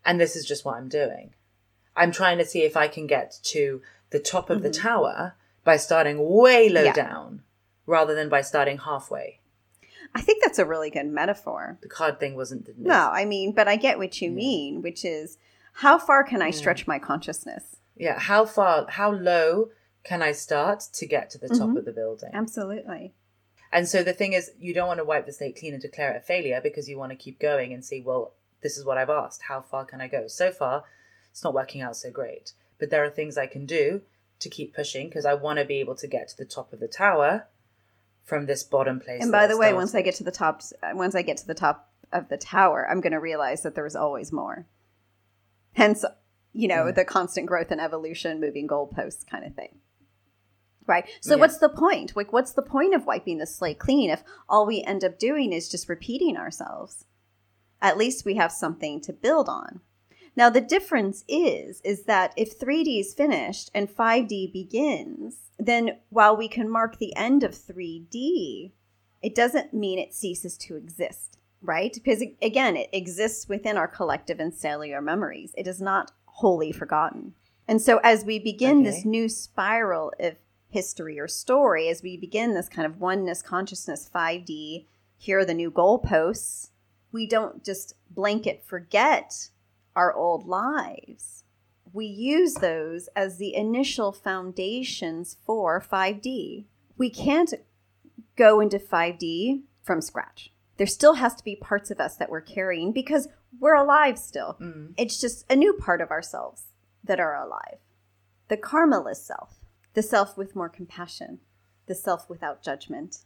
And 0.06 0.22
this 0.22 0.38
is 0.38 0.46
just 0.46 0.64
what 0.64 0.78
I'm 0.78 0.88
doing. 0.88 1.34
I'm 1.96 2.12
trying 2.12 2.38
to 2.38 2.46
see 2.46 2.64
if 2.64 2.78
I 2.78 2.88
can 2.88 3.08
get 3.08 3.40
to 3.44 3.82
the 4.12 4.20
top 4.20 4.50
of 4.50 4.62
the 4.64 4.70
Mhm. 4.70 4.82
tower 4.82 5.36
by 5.64 5.78
starting 5.78 6.28
way 6.30 6.70
low 6.70 6.84
Yeah. 6.84 6.94
down 6.94 7.44
rather 7.86 8.16
than 8.16 8.30
by 8.30 8.42
starting 8.42 8.78
halfway. 8.80 9.40
I 10.14 10.22
think 10.22 10.44
that's 10.44 10.60
a 10.60 10.66
really 10.66 10.90
good 10.90 11.06
metaphor. 11.08 11.78
The 11.82 11.88
card 11.90 12.20
thing 12.20 12.36
wasn't 12.36 12.66
the 12.66 12.74
No, 12.78 13.10
I 13.12 13.24
mean, 13.26 13.54
but 13.54 13.68
I 13.68 13.76
get 13.78 13.98
what 13.98 14.22
you 14.22 14.30
Yeah. 14.30 14.36
mean, 14.36 14.82
which 14.82 15.06
is 15.06 15.38
how 15.74 15.98
far 15.98 16.24
can 16.24 16.42
I 16.42 16.48
Yeah. 16.48 16.52
stretch 16.52 16.88
my 16.88 17.00
consciousness? 17.00 17.78
Yeah, 17.96 18.20
how 18.20 18.46
far 18.46 18.88
how 18.90 19.12
low 19.12 19.72
can 20.04 20.22
I 20.22 20.32
start 20.32 20.82
to 20.94 21.06
get 21.06 21.30
to 21.32 21.38
the 21.38 21.48
top 21.50 21.70
Mhm. 21.70 21.78
of 21.78 21.86
the 21.86 21.92
building? 21.94 22.32
Absolutely. 22.34 23.14
And 23.72 23.88
so 23.88 24.04
the 24.04 24.14
thing 24.14 24.34
is 24.34 24.52
you 24.60 24.74
don't 24.74 24.88
want 24.88 24.98
to 24.98 25.04
wipe 25.06 25.26
the 25.26 25.32
slate 25.32 25.56
clean 25.58 25.74
and 25.74 25.82
declare 25.82 26.12
it 26.12 26.18
a 26.18 26.22
failure 26.22 26.60
because 26.60 26.90
you 26.90 26.98
want 26.98 27.12
to 27.12 27.16
keep 27.16 27.40
going 27.40 27.72
and 27.72 27.86
see, 27.86 28.02
well, 28.02 28.34
this 28.62 28.78
is 28.78 28.84
what 28.84 28.98
I've 28.98 29.10
asked. 29.10 29.44
How 29.44 29.62
far 29.62 29.86
can 29.86 30.02
I 30.02 30.08
go? 30.08 30.28
So 30.28 30.52
far, 30.52 30.84
it's 31.32 31.44
not 31.44 31.54
working 31.54 31.82
out 31.82 31.96
so 31.96 32.12
great. 32.12 32.54
But 32.80 32.90
there 32.90 33.04
are 33.04 33.10
things 33.10 33.38
I 33.38 33.48
can 33.48 33.66
do 33.66 34.02
to 34.40 34.50
keep 34.50 34.74
pushing 34.76 35.08
because 35.08 35.26
I 35.26 35.34
want 35.34 35.60
to 35.60 35.66
be 35.66 35.80
able 35.80 35.96
to 35.96 36.08
get 36.08 36.28
to 36.30 36.38
the 36.38 36.46
top 36.46 36.74
of 36.74 36.80
the 36.80 36.88
tower 36.88 37.48
from 38.24 38.46
this 38.46 38.64
bottom 38.64 39.00
place. 39.00 39.22
And 39.22 39.32
by 39.32 39.48
the 39.48 39.58
way, 39.58 39.68
started. 39.68 39.76
once 39.78 39.96
I 39.96 40.02
get 40.02 40.16
to 40.16 40.24
the 40.24 40.32
top, 40.32 40.62
once 40.94 41.16
I 41.16 41.22
get 41.22 41.38
to 41.38 41.48
the 41.48 41.54
top 41.54 41.90
of 42.12 42.30
the 42.30 42.38
tower, 42.38 42.88
I'm 42.90 43.02
going 43.02 43.14
to 43.14 43.20
realize 43.20 43.64
that 43.64 43.76
there's 43.76 43.96
always 43.96 44.32
more. 44.32 44.68
Hence, 45.74 46.04
you 46.54 46.68
know, 46.68 46.88
Yeah. 46.88 46.92
the 46.92 47.06
constant 47.06 47.48
growth 47.48 47.72
and 47.72 47.80
evolution, 47.80 48.42
moving 48.42 48.68
goalposts 48.68 49.26
kind 49.26 49.46
of 49.46 49.56
thing. 49.56 49.80
Right. 50.88 51.08
So, 51.22 51.36
Yeah. 51.36 51.42
what's 51.42 51.60
the 51.60 51.70
point? 51.70 52.16
Like, 52.16 52.34
what's 52.34 52.52
the 52.52 52.62
point 52.64 52.94
of 52.96 53.06
wiping 53.06 53.38
the 53.38 53.46
slate 53.46 53.80
clean 53.80 54.10
if 54.10 54.24
all 54.50 54.66
we 54.66 54.84
end 54.84 55.06
up 55.06 55.20
doing 55.20 55.54
is 55.54 55.70
just 55.70 55.88
repeating 55.88 56.36
ourselves? 56.36 57.06
At 57.82 57.98
least 57.98 58.26
we 58.26 58.36
have 58.36 58.52
something 58.52 59.00
to 59.02 59.14
build 59.14 59.48
on. 59.48 59.82
Now 60.42 60.50
the 60.50 60.60
difference 60.60 61.24
is 61.28 61.82
is 61.82 62.06
that 62.06 62.34
if 62.36 62.60
3D 62.60 63.00
is 63.00 63.14
finished 63.14 63.70
and 63.76 63.88
5D 63.88 64.52
begins, 64.52 65.36
then 65.60 66.00
while 66.10 66.36
we 66.36 66.48
can 66.48 66.68
mark 66.68 66.98
the 66.98 67.16
end 67.16 67.44
of 67.44 67.52
3D, 67.52 68.72
it 69.22 69.36
doesn't 69.36 69.72
mean 69.72 70.00
it 70.00 70.16
ceases 70.16 70.58
to 70.58 70.78
exist, 70.78 71.38
right? 71.62 71.94
Because 71.94 72.24
again, 72.42 72.76
it 72.76 72.90
exists 72.92 73.48
within 73.48 73.78
our 73.78 73.88
collective 73.88 74.40
and 74.40 74.52
cellular 74.52 75.00
memories. 75.00 75.54
It 75.56 75.68
is 75.68 75.80
not 75.80 76.12
wholly 76.26 76.72
forgotten. 76.72 77.36
And 77.68 77.80
so 77.80 78.00
as 78.04 78.26
we 78.26 78.40
begin 78.40 78.78
Okay. 78.78 78.86
this 78.90 79.06
new 79.06 79.30
spiral 79.30 80.12
of 80.20 80.38
history 80.70 81.20
or 81.20 81.28
story, 81.28 81.88
as 81.88 82.02
we 82.02 82.18
begin 82.18 82.56
this 82.56 82.68
kind 82.68 82.88
of 82.88 83.00
oneness 83.00 83.44
consciousness 83.44 84.10
5D, 84.12 84.88
here 85.20 85.38
are 85.38 85.46
the 85.46 85.54
new 85.54 85.70
goalposts, 85.70 86.72
we 87.12 87.28
don't 87.28 87.64
just 87.64 87.94
blanket 88.10 88.64
forget 88.66 89.50
our 89.96 90.14
old 90.14 90.46
lives. 90.46 91.44
We 91.94 92.06
use 92.06 92.56
those 92.56 93.10
as 93.16 93.38
the 93.38 93.54
initial 93.54 94.12
foundations 94.12 95.38
for 95.46 95.82
5D. 95.82 96.66
We 96.98 97.10
can't 97.10 97.54
go 98.36 98.60
into 98.60 98.80
5D 98.80 99.64
from 99.84 100.02
scratch. 100.02 100.52
There 100.78 100.88
still 100.88 101.16
has 101.16 101.36
to 101.36 101.44
be 101.44 101.56
parts 101.56 101.92
of 101.92 102.00
us 102.00 102.16
that 102.16 102.30
we're 102.30 102.42
carrying 102.42 102.92
because 102.92 103.28
we're 103.60 103.76
alive 103.76 104.18
still. 104.18 104.58
Mm. 104.62 104.94
It's 104.98 105.20
just 105.20 105.46
a 105.50 105.56
new 105.56 105.74
part 105.74 106.02
of 106.02 106.12
ourselves 106.12 106.64
that 107.04 107.20
are 107.20 107.36
alive. 107.36 107.80
The 108.48 108.58
karmaless 108.58 109.18
self, 109.18 109.60
the 109.94 110.02
self 110.02 110.38
with 110.38 110.56
more 110.56 110.70
compassion, 110.70 111.40
the 111.88 111.96
self 111.96 112.30
without 112.30 112.64
judgment, 112.64 113.20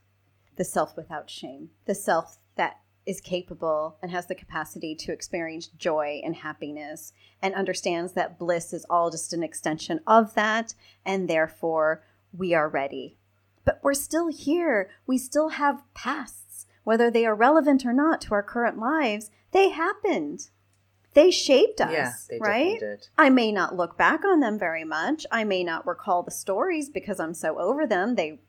the 0.56 0.66
self 0.66 0.98
without 0.98 1.30
shame, 1.30 1.70
the 1.86 1.96
self 1.96 2.38
that 2.56 2.80
is 3.06 3.22
capable 3.22 3.98
and 4.02 4.12
has 4.12 4.28
the 4.28 4.36
capacity 4.36 4.96
to 4.96 5.12
experience 5.12 5.68
joy 5.68 6.22
and 6.24 6.36
happiness 6.38 7.14
and 7.42 7.54
understands 7.54 8.14
that 8.14 8.40
bliss 8.40 8.74
is 8.74 8.86
all 8.90 9.12
just 9.12 9.34
an 9.34 9.44
extension 9.44 10.00
of 10.08 10.34
that 10.34 10.74
and 11.06 11.30
therefore 11.30 12.04
we 12.36 12.54
are 12.54 12.68
ready. 12.68 13.18
But 13.64 13.80
we're 13.84 13.94
still 13.94 14.28
here. 14.28 14.90
We 15.08 15.18
still 15.18 15.50
have 15.50 15.84
pasts, 15.94 16.66
whether 16.84 17.10
they 17.10 17.26
are 17.26 17.36
relevant 17.36 17.86
or 17.86 17.94
not 17.94 18.22
to 18.22 18.34
our 18.34 18.44
current 18.44 18.78
lives. 18.78 19.32
They 19.52 19.70
happened. 19.70 20.50
They 21.14 21.32
shaped 21.32 21.80
us, 21.80 21.92
Yeah, 21.92 22.12
they 22.30 22.38
right? 22.40 22.80
did. 22.80 23.08
I 23.18 23.30
may 23.30 23.52
not 23.52 23.76
look 23.76 23.98
back 23.98 24.26
on 24.26 24.42
them 24.42 24.60
very 24.60 24.84
much. 24.84 25.26
I 25.32 25.46
may 25.46 25.64
not 25.64 25.88
recall 25.88 26.24
the 26.24 26.32
stories 26.32 26.90
because 26.90 27.20
I'm 27.22 27.34
so 27.34 27.58
over 27.58 27.88
them. 27.88 28.16
They 28.16 28.42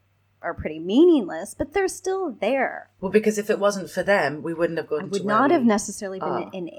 are 0.42 0.54
pretty 0.54 0.78
meaningless, 0.78 1.54
but 1.54 1.72
they're 1.72 1.88
still 1.88 2.30
there. 2.32 2.90
Well, 3.00 3.10
because 3.10 3.38
if 3.38 3.50
it 3.50 3.58
wasn't 3.58 3.90
for 3.90 4.02
them, 4.02 4.42
we 4.42 4.54
wouldn't 4.54 4.78
have 4.78 4.88
gone. 4.88 5.00
I 5.00 5.04
would 5.04 5.22
to 5.22 5.26
not 5.26 5.50
have 5.50 5.64
necessarily 5.64 6.18
been 6.20 6.28
are. 6.28 6.50
in. 6.52 6.70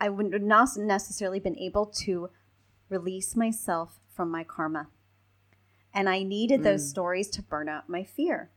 I 0.00 0.08
would 0.08 0.42
not 0.42 0.70
necessarily 0.76 1.38
been 1.40 1.58
able 1.58 1.86
to 1.86 2.30
release 2.88 3.36
myself 3.36 4.00
from 4.08 4.30
my 4.30 4.44
karma, 4.44 4.88
and 5.92 6.08
I 6.08 6.22
needed 6.22 6.62
those 6.62 6.82
Mm. 6.84 6.90
stories 6.90 7.28
to 7.30 7.42
burn 7.42 7.68
out 7.68 7.88
my 7.88 8.02
fear. 8.04 8.50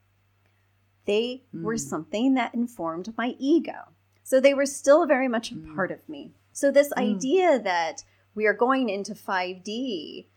They 1.06 1.44
were 1.54 1.76
Mm. 1.76 1.80
something 1.90 2.34
that 2.34 2.54
informed 2.54 3.14
my 3.18 3.36
ego, 3.40 3.90
so 4.24 4.40
they 4.40 4.54
were 4.54 4.66
still 4.66 5.06
very 5.06 5.28
much 5.28 5.52
a 5.52 5.56
Mm. 5.56 5.76
part 5.76 5.92
of 5.92 6.08
me. 6.10 6.34
So 6.52 6.72
this 6.72 6.90
Mm. 6.90 7.16
idea 7.16 7.60
that 7.60 8.04
we 8.36 8.46
are 8.46 8.54
going 8.54 8.90
into 8.90 9.16
5D, 9.16 10.28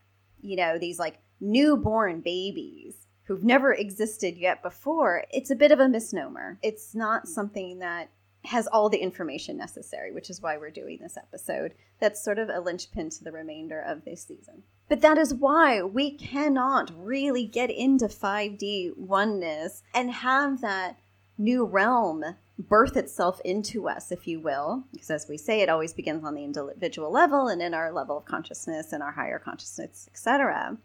you 0.40 0.56
know, 0.56 0.78
these 0.78 0.98
like 0.98 1.18
newborn 1.40 2.20
babies 2.20 3.06
who've 3.30 3.44
never 3.44 3.72
existed 3.72 4.36
yet 4.36 4.60
before, 4.60 5.22
it's 5.30 5.52
a 5.52 5.54
bit 5.54 5.70
of 5.70 5.78
a 5.78 5.88
misnomer. 5.88 6.58
It's 6.62 6.96
not 6.96 7.28
something 7.28 7.78
that 7.78 8.10
has 8.46 8.66
all 8.66 8.88
the 8.88 8.98
information 8.98 9.56
necessary, 9.56 10.10
which 10.10 10.30
is 10.30 10.42
why 10.42 10.56
we're 10.56 10.72
doing 10.72 10.98
this 11.00 11.16
episode. 11.16 11.74
That's 12.00 12.24
sort 12.24 12.40
of 12.40 12.48
a 12.48 12.58
linchpin 12.58 13.08
to 13.10 13.22
the 13.22 13.30
remainder 13.30 13.80
of 13.80 14.04
this 14.04 14.24
season. 14.24 14.64
But 14.88 15.00
that 15.02 15.16
is 15.16 15.32
why 15.32 15.80
we 15.80 16.10
cannot 16.10 16.90
really 16.96 17.46
get 17.46 17.70
into 17.70 18.06
5D 18.06 18.96
oneness 18.96 19.84
and 19.94 20.10
have 20.10 20.60
that 20.62 20.98
new 21.38 21.64
realm 21.64 22.34
birth 22.58 22.96
itself 22.96 23.40
into 23.44 23.88
us, 23.88 24.10
if 24.10 24.26
you 24.26 24.40
will. 24.40 24.82
Because 24.90 25.10
as 25.10 25.26
we 25.28 25.38
say, 25.38 25.60
it 25.60 25.68
always 25.68 25.92
begins 25.92 26.24
on 26.24 26.34
the 26.34 26.42
individual 26.42 27.12
level 27.12 27.46
and 27.46 27.62
in 27.62 27.74
our 27.74 27.92
level 27.92 28.18
of 28.18 28.24
consciousness 28.24 28.92
and 28.92 29.04
our 29.04 29.12
higher 29.12 29.38
consciousness, 29.38 30.08
etc. 30.12 30.78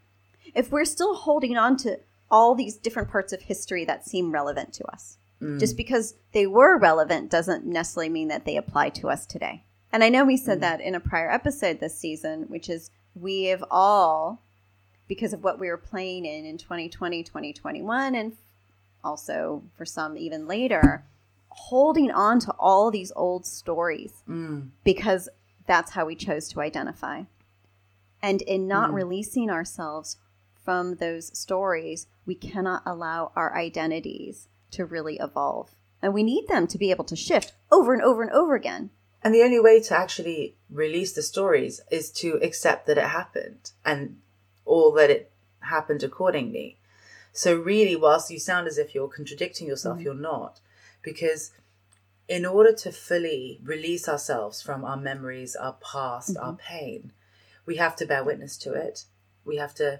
If 0.53 0.71
we're 0.71 0.85
still 0.85 1.15
holding 1.15 1.57
on 1.57 1.75
to 1.77 1.99
all 2.32 2.55
these 2.55 2.75
different 2.77 3.10
parts 3.10 3.32
of 3.34 3.41
history 3.44 3.86
that 3.86 4.05
seem 4.05 4.32
relevant 4.32 4.74
to 4.74 4.86
us, 4.91 5.17
Mm. 5.41 5.60
just 5.60 5.75
because 5.77 6.15
they 6.32 6.48
were 6.48 6.77
relevant 6.77 7.29
doesn't 7.29 7.65
necessarily 7.65 8.10
mean 8.10 8.29
that 8.29 8.46
they 8.46 8.55
apply 8.58 8.89
to 8.89 9.10
us 9.10 9.25
today. 9.25 9.63
And 9.91 10.03
I 10.03 10.10
know 10.10 10.25
we 10.25 10.38
said 10.38 10.62
that 10.62 10.82
in 10.82 10.96
a 10.96 11.00
prior 11.00 11.29
episode 11.32 11.79
this 11.79 11.98
season, 11.98 12.44
which 12.44 12.70
is 12.70 12.89
we 13.15 13.44
have 13.46 13.63
all, 13.70 14.41
because 15.08 15.34
of 15.34 15.44
what 15.44 15.60
we 15.60 15.70
were 15.70 15.77
playing 15.77 16.25
in 16.25 16.46
in 16.46 16.58
2020, 16.58 17.24
2021, 17.24 18.15
and 18.15 18.36
also 19.03 19.63
for 19.77 19.86
some 19.86 20.17
even 20.17 20.48
later, 20.48 21.03
holding 21.50 22.12
on 22.12 22.39
to 22.39 22.51
all 22.60 22.89
these 22.91 23.12
old 23.15 23.46
stories 23.46 24.24
Mm. 24.27 24.70
because 24.84 25.29
that's 25.67 25.91
how 25.91 26.05
we 26.05 26.15
chose 26.15 26.48
to 26.50 26.62
identify. 26.62 27.24
And 28.22 28.41
in 28.41 28.67
not 28.67 28.89
Mm. 28.91 28.96
releasing 28.96 29.50
ourselves 29.50 30.17
from 30.63 30.96
those 30.96 31.38
stories, 31.38 32.08
we 32.25 32.36
cannot 32.36 32.84
allow 32.86 33.32
our 33.36 33.55
identities 33.55 34.48
to 34.72 34.86
really 34.86 35.17
evolve. 35.17 35.75
And 36.01 36.13
we 36.13 36.24
need 36.24 36.48
them 36.48 36.67
to 36.67 36.77
be 36.77 36.91
able 36.91 37.05
to 37.05 37.15
shift 37.15 37.53
over 37.72 37.94
and 37.94 38.01
over 38.01 38.22
and 38.22 38.32
over 38.32 38.55
again. 38.55 38.91
And 39.24 39.34
the 39.34 39.41
only 39.41 39.60
way 39.60 39.82
to 39.82 39.98
actually 39.98 40.55
release 40.70 41.13
the 41.13 41.24
stories 41.24 41.82
is 41.89 42.12
to 42.12 42.39
accept 42.44 42.86
that 42.88 42.98
it 42.98 43.05
happened 43.05 43.72
and 43.84 44.20
all 44.65 44.91
that 44.94 45.10
it 45.10 45.32
happened 45.62 46.03
accordingly. 46.03 46.77
So, 47.32 47.55
really, 47.55 47.96
whilst 47.96 48.32
you 48.32 48.39
sound 48.39 48.67
as 48.67 48.77
if 48.77 48.94
you're 48.94 49.08
contradicting 49.08 49.67
yourself, 49.67 49.98
mm-hmm. 49.98 50.05
you're 50.05 50.13
not. 50.13 50.60
Because 51.01 51.51
in 52.27 52.46
order 52.46 52.72
to 52.74 52.91
fully 52.91 53.60
release 53.63 54.08
ourselves 54.08 54.62
from 54.62 54.86
our 54.86 54.98
memories, 54.98 55.55
our 55.55 55.74
past, 55.74 56.38
our 56.38 56.53
mm-hmm. 56.53 56.75
pain, 56.75 57.12
we 57.65 57.77
have 57.77 57.96
to 57.98 58.05
bear 58.05 58.24
witness 58.24 58.58
to 58.58 58.74
it. 58.74 59.05
We 59.44 59.58
have 59.58 59.74
to 59.75 60.00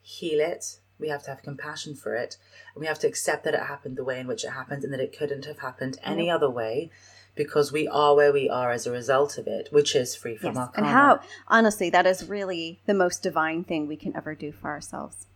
heal 0.00 0.40
it. 0.40 0.78
We 1.00 1.08
have 1.08 1.22
to 1.24 1.30
have 1.30 1.42
compassion 1.42 1.94
for 1.94 2.14
it. 2.14 2.36
And 2.74 2.80
we 2.80 2.86
have 2.86 2.98
to 3.00 3.06
accept 3.08 3.44
that 3.44 3.54
it 3.54 3.60
happened 3.60 3.96
the 3.96 4.04
way 4.04 4.20
in 4.20 4.26
which 4.26 4.44
it 4.44 4.50
happened 4.50 4.84
and 4.84 4.92
that 4.92 5.00
it 5.00 5.16
couldn't 5.16 5.46
have 5.46 5.60
happened 5.60 5.98
any 6.04 6.30
other 6.30 6.50
way 6.50 6.90
because 7.34 7.72
we 7.72 7.88
are 7.88 8.14
where 8.14 8.32
we 8.32 8.48
are 8.50 8.70
as 8.70 8.86
a 8.86 8.90
result 8.90 9.38
of 9.38 9.46
it, 9.46 9.68
which 9.72 9.94
is 9.96 10.14
free 10.14 10.36
from 10.36 10.56
our 10.58 10.68
karma. 10.68 10.88
And 10.88 10.96
how, 10.96 11.20
honestly, 11.48 11.88
that 11.90 12.06
is 12.06 12.28
really 12.28 12.80
the 12.86 12.94
most 12.94 13.22
divine 13.22 13.64
thing 13.64 13.86
we 13.86 13.96
can 13.96 14.14
ever 14.16 14.34
do 14.34 14.52
for 14.52 14.68
ourselves. 14.68 15.26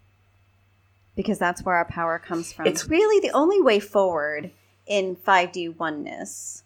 Because 1.16 1.38
that's 1.38 1.62
where 1.62 1.76
our 1.76 1.84
power 1.84 2.18
comes 2.18 2.52
from. 2.52 2.66
It's- 2.66 2.82
It's 2.82 2.90
really 2.90 3.20
the 3.20 3.32
only 3.34 3.60
way 3.62 3.78
forward 3.80 4.50
in 4.86 5.16
5D 5.16 5.68
oneness 5.78 6.64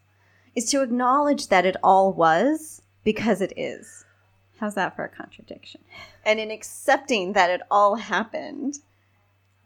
is 0.55 0.65
to 0.71 0.83
acknowledge 0.83 1.49
that 1.49 1.67
it 1.67 1.77
all 1.83 2.13
was 2.13 2.83
because 3.05 3.41
it 3.41 3.53
is. 3.57 4.05
How's 4.59 4.75
that 4.75 4.97
for 4.97 5.05
a 5.05 5.09
contradiction? 5.09 5.83
And 6.25 6.41
in 6.41 6.51
accepting 6.51 7.35
that 7.35 7.51
it 7.51 7.61
all 7.71 7.97
happened, 7.97 8.81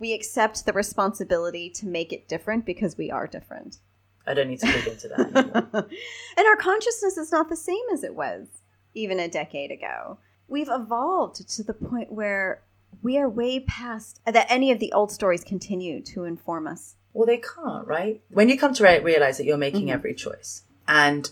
we 0.02 0.12
accept 0.12 0.66
the 0.66 0.72
responsibility 0.72 1.70
to 1.70 1.86
make 1.86 2.12
it 2.12 2.26
different 2.26 2.66
because 2.66 2.98
we 2.98 3.08
are 3.08 3.28
different. 3.28 3.78
I 4.26 4.34
don't 4.34 4.48
need 4.48 4.58
to 4.58 4.66
dig 4.66 4.88
into 4.88 5.08
that 5.08 5.20
anymore. 5.20 5.68
and 6.36 6.46
our 6.48 6.56
consciousness 6.56 7.16
is 7.16 7.30
not 7.30 7.48
the 7.48 7.54
same 7.54 7.84
as 7.92 8.02
it 8.02 8.16
was 8.16 8.48
even 8.94 9.20
a 9.20 9.28
decade 9.28 9.70
ago. 9.70 10.18
We've 10.48 10.68
evolved 10.68 11.48
to 11.48 11.62
the 11.62 11.72
point 11.72 12.10
where 12.10 12.62
we 13.00 13.16
are 13.16 13.28
way 13.28 13.60
past 13.60 14.20
that 14.26 14.46
any 14.50 14.72
of 14.72 14.80
the 14.80 14.92
old 14.92 15.12
stories 15.12 15.44
continue 15.44 16.02
to 16.02 16.24
inform 16.24 16.66
us. 16.66 16.96
Well, 17.12 17.26
they 17.26 17.38
can't, 17.38 17.86
right? 17.86 18.20
When 18.28 18.48
you 18.48 18.58
come 18.58 18.74
to 18.74 18.82
re- 18.82 18.98
realize 18.98 19.38
that 19.38 19.44
you're 19.44 19.56
making 19.56 19.82
mm-hmm. 19.82 19.94
every 19.94 20.14
choice, 20.14 20.64
and 20.88 21.30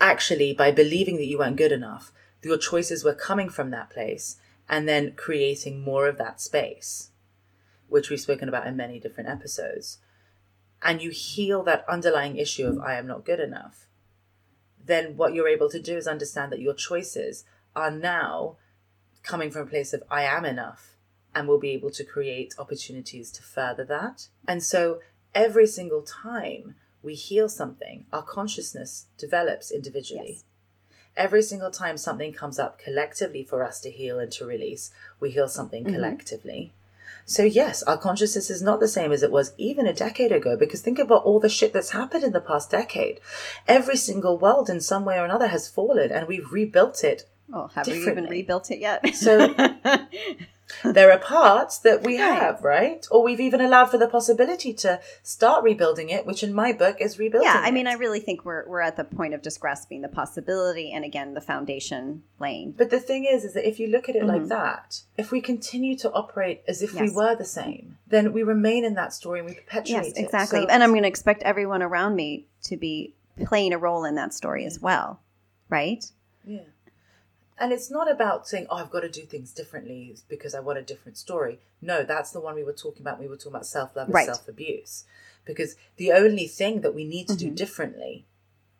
actually 0.00 0.52
by 0.52 0.70
believing 0.70 1.16
that 1.16 1.26
you 1.26 1.38
weren't 1.38 1.56
good 1.56 1.72
enough, 1.72 2.12
your 2.40 2.56
choices 2.56 3.02
were 3.02 3.14
coming 3.14 3.48
from 3.48 3.70
that 3.70 3.90
place 3.90 4.36
and 4.68 4.88
then 4.88 5.14
creating 5.16 5.82
more 5.82 6.06
of 6.06 6.18
that 6.18 6.40
space, 6.40 7.10
which 7.92 8.10
we've 8.10 8.20
spoken 8.20 8.48
about 8.48 8.66
in 8.66 8.76
many 8.76 8.98
different 8.98 9.28
episodes, 9.28 9.98
and 10.82 11.02
you 11.02 11.10
heal 11.10 11.62
that 11.62 11.84
underlying 11.88 12.36
issue 12.36 12.66
of 12.66 12.80
I 12.80 12.94
am 12.94 13.06
not 13.06 13.24
good 13.24 13.38
enough, 13.38 13.86
then 14.84 15.16
what 15.16 15.34
you're 15.34 15.48
able 15.48 15.70
to 15.70 15.80
do 15.80 15.96
is 15.96 16.08
understand 16.08 16.50
that 16.50 16.60
your 16.60 16.74
choices 16.74 17.44
are 17.76 17.90
now 17.90 18.56
coming 19.22 19.50
from 19.50 19.62
a 19.62 19.70
place 19.70 19.92
of 19.92 20.02
I 20.10 20.24
am 20.24 20.44
enough 20.44 20.96
and 21.34 21.46
will 21.46 21.60
be 21.60 21.70
able 21.70 21.90
to 21.90 22.04
create 22.04 22.54
opportunities 22.58 23.30
to 23.32 23.42
further 23.42 23.84
that. 23.84 24.28
And 24.48 24.62
so 24.62 25.00
every 25.34 25.66
single 25.66 26.02
time 26.02 26.74
we 27.02 27.14
heal 27.14 27.48
something, 27.48 28.06
our 28.12 28.22
consciousness 28.22 29.06
develops 29.16 29.70
individually. 29.70 30.32
Yes. 30.32 30.44
Every 31.16 31.42
single 31.42 31.70
time 31.70 31.96
something 31.96 32.32
comes 32.32 32.58
up 32.58 32.78
collectively 32.78 33.44
for 33.44 33.62
us 33.62 33.80
to 33.82 33.90
heal 33.90 34.18
and 34.18 34.32
to 34.32 34.46
release, 34.46 34.90
we 35.20 35.30
heal 35.30 35.48
something 35.48 35.84
Mhm. 35.84 35.94
collectively. 35.94 36.72
So, 37.24 37.42
yes, 37.42 37.82
our 37.84 37.96
consciousness 37.96 38.50
is 38.50 38.62
not 38.62 38.80
the 38.80 38.88
same 38.88 39.12
as 39.12 39.22
it 39.22 39.30
was 39.30 39.52
even 39.56 39.86
a 39.86 39.92
decade 39.92 40.32
ago 40.32 40.56
because 40.56 40.80
think 40.80 40.98
about 40.98 41.22
all 41.24 41.40
the 41.40 41.48
shit 41.48 41.72
that's 41.72 41.90
happened 41.90 42.24
in 42.24 42.32
the 42.32 42.40
past 42.40 42.70
decade. 42.70 43.20
Every 43.68 43.96
single 43.96 44.38
world, 44.38 44.68
in 44.68 44.80
some 44.80 45.04
way 45.04 45.18
or 45.18 45.24
another, 45.24 45.48
has 45.48 45.68
fallen 45.68 46.10
and 46.10 46.26
we've 46.26 46.52
rebuilt 46.52 47.04
it 47.04 47.28
Well, 47.48 47.70
have 47.74 47.86
we 47.86 48.02
even 48.02 48.24
rebuilt 48.26 48.70
it 48.70 48.78
yet? 48.80 49.14
So- 49.14 49.54
there 50.84 51.10
are 51.12 51.18
parts 51.18 51.78
that 51.78 52.02
we 52.02 52.18
Right. 52.20 52.40
have, 52.40 52.62
right? 52.64 53.06
Or 53.10 53.22
we've 53.22 53.40
even 53.40 53.60
allowed 53.60 53.86
for 53.90 53.98
the 53.98 54.08
possibility 54.08 54.72
to 54.74 55.00
start 55.22 55.62
rebuilding 55.64 56.08
it, 56.08 56.24
which 56.26 56.42
in 56.42 56.54
my 56.54 56.72
book 56.72 56.96
is 57.00 57.18
rebuilding. 57.18 57.48
yeah, 57.50 57.60
I 57.62 57.70
mean, 57.70 57.86
it. 57.86 57.90
I 57.90 57.94
really 57.94 58.20
think 58.20 58.44
we're 58.44 58.66
we're 58.66 58.80
at 58.80 58.96
the 58.96 59.04
point 59.04 59.34
of 59.34 59.42
just 59.42 59.60
grasping 59.60 60.00
the 60.02 60.08
possibility, 60.08 60.90
and 60.92 61.04
again, 61.04 61.34
the 61.34 61.40
foundation 61.40 62.22
laying. 62.40 62.72
But 62.72 62.90
the 62.90 63.00
thing 63.00 63.24
is, 63.24 63.44
is 63.44 63.54
that 63.54 63.68
if 63.68 63.78
you 63.78 63.88
look 63.88 64.08
at 64.08 64.16
it 64.16 64.24
like 64.24 64.42
Mhm. 64.42 64.48
that, 64.48 65.02
if 65.18 65.30
we 65.30 65.40
continue 65.40 65.96
to 65.98 66.10
operate 66.12 66.62
as 66.66 66.80
if 66.82 66.94
we 66.98 67.10
were 67.10 67.34
the 67.34 67.44
same, 67.44 67.98
then 68.06 68.32
we 68.32 68.42
remain 68.42 68.84
in 68.84 68.94
that 68.94 69.12
story 69.12 69.40
and 69.40 69.48
we 69.48 69.54
perpetuate 69.54 70.04
Yes, 70.06 70.12
exactly. 70.16 70.62
So- 70.62 70.68
and 70.68 70.82
I'm 70.82 70.90
going 70.90 71.02
to 71.02 71.08
expect 71.08 71.42
everyone 71.42 71.82
around 71.82 72.16
me 72.16 72.46
to 72.64 72.76
be 72.76 73.14
playing 73.44 73.72
a 73.72 73.78
role 73.78 74.04
in 74.04 74.14
that 74.14 74.32
story 74.32 74.64
as 74.64 74.80
well, 74.80 75.20
right? 75.68 76.04
Yeah. 76.44 76.60
And 77.62 77.72
it's 77.72 77.92
not 77.92 78.10
about 78.10 78.48
saying, 78.48 78.66
oh, 78.70 78.78
I've 78.78 78.90
got 78.90 79.00
to 79.00 79.08
do 79.08 79.22
things 79.22 79.52
differently 79.52 80.16
because 80.28 80.52
I 80.52 80.58
want 80.58 80.80
a 80.80 80.82
different 80.82 81.16
story. 81.16 81.60
No, 81.80 82.02
that's 82.02 82.32
the 82.32 82.40
one 82.40 82.56
we 82.56 82.64
were 82.64 82.72
talking 82.72 83.02
about. 83.02 83.20
We 83.20 83.28
were 83.28 83.36
talking 83.36 83.52
about 83.52 83.66
self 83.66 83.94
love 83.94 84.08
and 84.08 84.24
self 84.24 84.48
abuse. 84.48 85.04
Because 85.44 85.76
the 85.96 86.10
only 86.10 86.48
thing 86.48 86.80
that 86.80 86.92
we 86.92 87.04
need 87.04 87.28
to 87.28 87.36
do 87.36 87.52
Mhm. 87.52 87.56
differently 87.56 88.24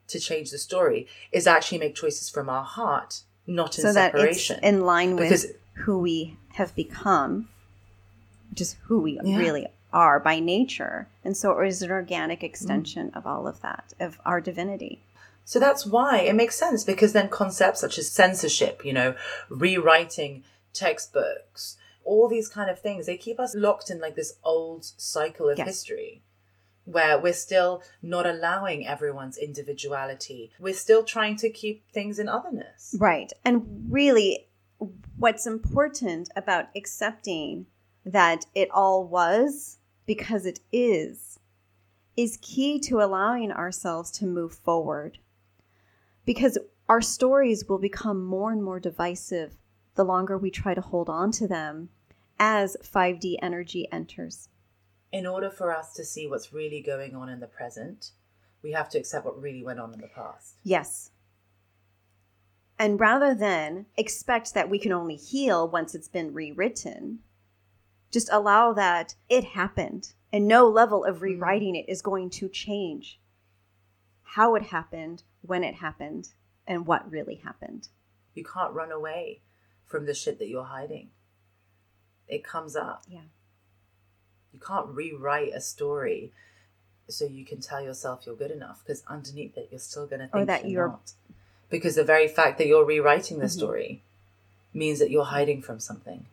to 0.09 0.19
change 0.19 0.51
the 0.51 0.59
story 0.59 1.07
is 1.31 1.47
actually 1.47 1.79
make 1.79 1.95
choices 1.95 2.29
from 2.29 2.49
our 2.49 2.65
heart, 2.65 3.23
not 3.47 3.79
in 3.79 3.83
so 3.83 3.93
that 3.93 4.17
it's 4.17 4.47
separation. 4.47 4.65
in 4.65 4.81
line 4.81 5.15
with 5.15 5.29
Because- 5.29 5.47
who 5.85 6.01
we 6.01 6.37
have 6.55 6.75
become, 6.75 7.49
just 8.53 8.75
who 8.87 9.01
we 9.01 9.21
Yeah. 9.23 9.37
really 9.39 9.69
are 9.93 10.19
by 10.19 10.41
nature. 10.41 11.07
And 11.25 11.37
so 11.37 11.57
it 11.61 11.69
is 11.69 11.83
an 11.83 11.93
organic 11.93 12.43
extension 12.43 13.11
of 13.15 13.29
all 13.29 13.47
of 13.47 13.61
that, 13.61 13.93
of 14.01 14.21
our 14.25 14.41
divinity. 14.41 15.05
So 15.45 15.59
that's 15.59 15.85
why 15.85 16.21
it 16.21 16.35
makes 16.35 16.57
sense 16.57 16.85
because 16.85 17.13
then 17.13 17.29
concepts 17.29 17.81
such 17.81 17.99
as 17.99 18.11
censorship, 18.11 18.85
you 18.85 18.93
know, 18.93 19.15
rewriting 19.49 20.45
textbooks, 20.73 21.77
all 22.05 22.29
these 22.29 22.49
kind 22.49 22.71
of 22.71 22.79
things, 22.79 23.07
they 23.07 23.17
keep 23.17 23.39
us 23.39 23.55
locked 23.55 23.91
in 23.91 24.01
like 24.01 24.15
this 24.15 24.35
old 24.45 24.85
cycle 24.97 25.49
of 25.49 25.59
Yes. 25.59 25.67
history 25.67 26.23
where 26.85 27.19
we're 27.19 27.33
still 27.33 27.83
not 28.03 28.27
allowing 28.27 28.87
everyone's 28.87 29.37
individuality. 29.39 30.51
We're 30.59 30.75
still 30.75 31.05
trying 31.05 31.37
to 31.37 31.51
keep 31.51 31.89
things 31.93 32.19
in 32.19 32.29
otherness. 32.29 32.97
Right. 32.99 33.33
And 33.45 33.87
really, 33.89 34.49
what's 35.17 35.47
important 35.47 36.29
about 36.35 36.67
accepting 36.75 37.67
that 38.05 38.47
it 38.55 38.69
all 38.73 39.05
was 39.05 39.79
because 40.07 40.45
it 40.45 40.59
is, 40.73 41.39
is 42.17 42.39
key 42.43 42.81
to 42.81 43.01
allowing 43.01 43.53
ourselves 43.53 44.11
to 44.11 44.27
move 44.27 44.53
forward. 44.53 45.19
Because 46.25 46.59
our 46.89 47.01
stories 47.01 47.69
will 47.69 47.79
become 47.79 48.25
more 48.25 48.53
and 48.53 48.63
more 48.63 48.81
divisive 48.81 49.57
the 49.95 50.05
longer 50.05 50.39
we 50.39 50.51
try 50.51 50.75
to 50.75 50.81
hold 50.81 51.09
on 51.09 51.31
to 51.33 51.47
them 51.47 51.91
as 52.39 52.77
5D 52.83 53.37
energy 53.43 53.89
enters. 53.93 54.49
In 55.13 55.27
order 55.27 55.51
for 55.51 55.75
us 55.75 55.93
to 55.95 56.05
see 56.05 56.27
what's 56.27 56.53
really 56.53 56.81
going 56.81 57.15
on 57.15 57.29
in 57.29 57.41
the 57.41 57.47
present, 57.47 58.13
we 58.63 58.73
have 58.73 58.89
to 58.91 58.99
accept 58.99 59.27
what 59.27 59.41
really 59.41 59.63
went 59.63 59.81
on 59.81 59.93
in 59.93 60.01
the 60.01 60.09
past. 60.09 60.57
Yes. 60.63 61.11
And 62.79 62.99
rather 62.99 63.35
than 63.35 63.87
expect 63.97 64.55
that 64.55 64.71
we 64.71 64.79
can 64.79 64.93
only 64.93 65.17
heal 65.17 65.69
once 65.69 65.95
it's 65.95 66.09
been 66.09 66.33
rewritten, 66.33 67.21
just 68.11 68.29
allow 68.33 68.73
that 68.73 69.15
it 69.29 69.45
happened 69.45 70.15
and 70.33 70.49
no 70.49 70.69
level 70.69 71.05
of 71.05 71.17
mm-hmm. 71.17 71.25
rewriting 71.25 71.77
it 71.77 71.89
is 71.89 72.03
going 72.03 72.31
to 72.31 72.49
change 72.49 73.21
how 74.23 74.55
it 74.55 74.63
happened, 74.63 75.23
when 75.43 75.65
it 75.65 75.77
happened, 75.77 76.29
and 76.67 76.87
what 76.87 77.11
really 77.11 77.37
happened. 77.37 77.89
You 78.35 78.45
can't 78.45 78.73
run 78.73 78.91
away 78.93 79.41
from 79.87 80.07
the 80.07 80.15
shit 80.15 80.39
that 80.39 80.49
you're 80.49 80.65
hiding. 80.65 81.11
It 82.29 82.45
comes 82.45 82.77
up. 82.77 83.05
Yeah. 83.09 83.21
You 84.53 84.61
can't 84.61 84.89
rewrite 84.89 85.53
a 85.55 85.61
story 85.61 86.33
so 87.09 87.27
you 87.27 87.45
can 87.45 87.61
tell 87.61 87.83
yourself 87.83 88.23
you're 88.25 88.37
good 88.37 88.51
enough 88.51 88.83
because 88.85 89.03
underneath 89.09 89.57
it 89.57 89.69
you're 89.71 89.81
still 89.81 90.07
going 90.07 90.21
to 90.21 90.29
think 90.29 90.47
that 90.47 90.63
you're, 90.63 90.71
you're- 90.71 90.89
not. 90.91 91.13
Because 91.69 91.95
the 91.97 92.05
very 92.05 92.29
fact 92.29 92.59
that 92.59 92.67
you're 92.67 92.85
rewriting 92.85 93.39
the 93.39 93.47
Mhm. 93.47 93.51
story 93.51 94.03
means 94.75 94.99
that 94.99 95.11
you're 95.11 95.25
hiding 95.25 95.63
from 95.63 95.81
something 95.81 96.27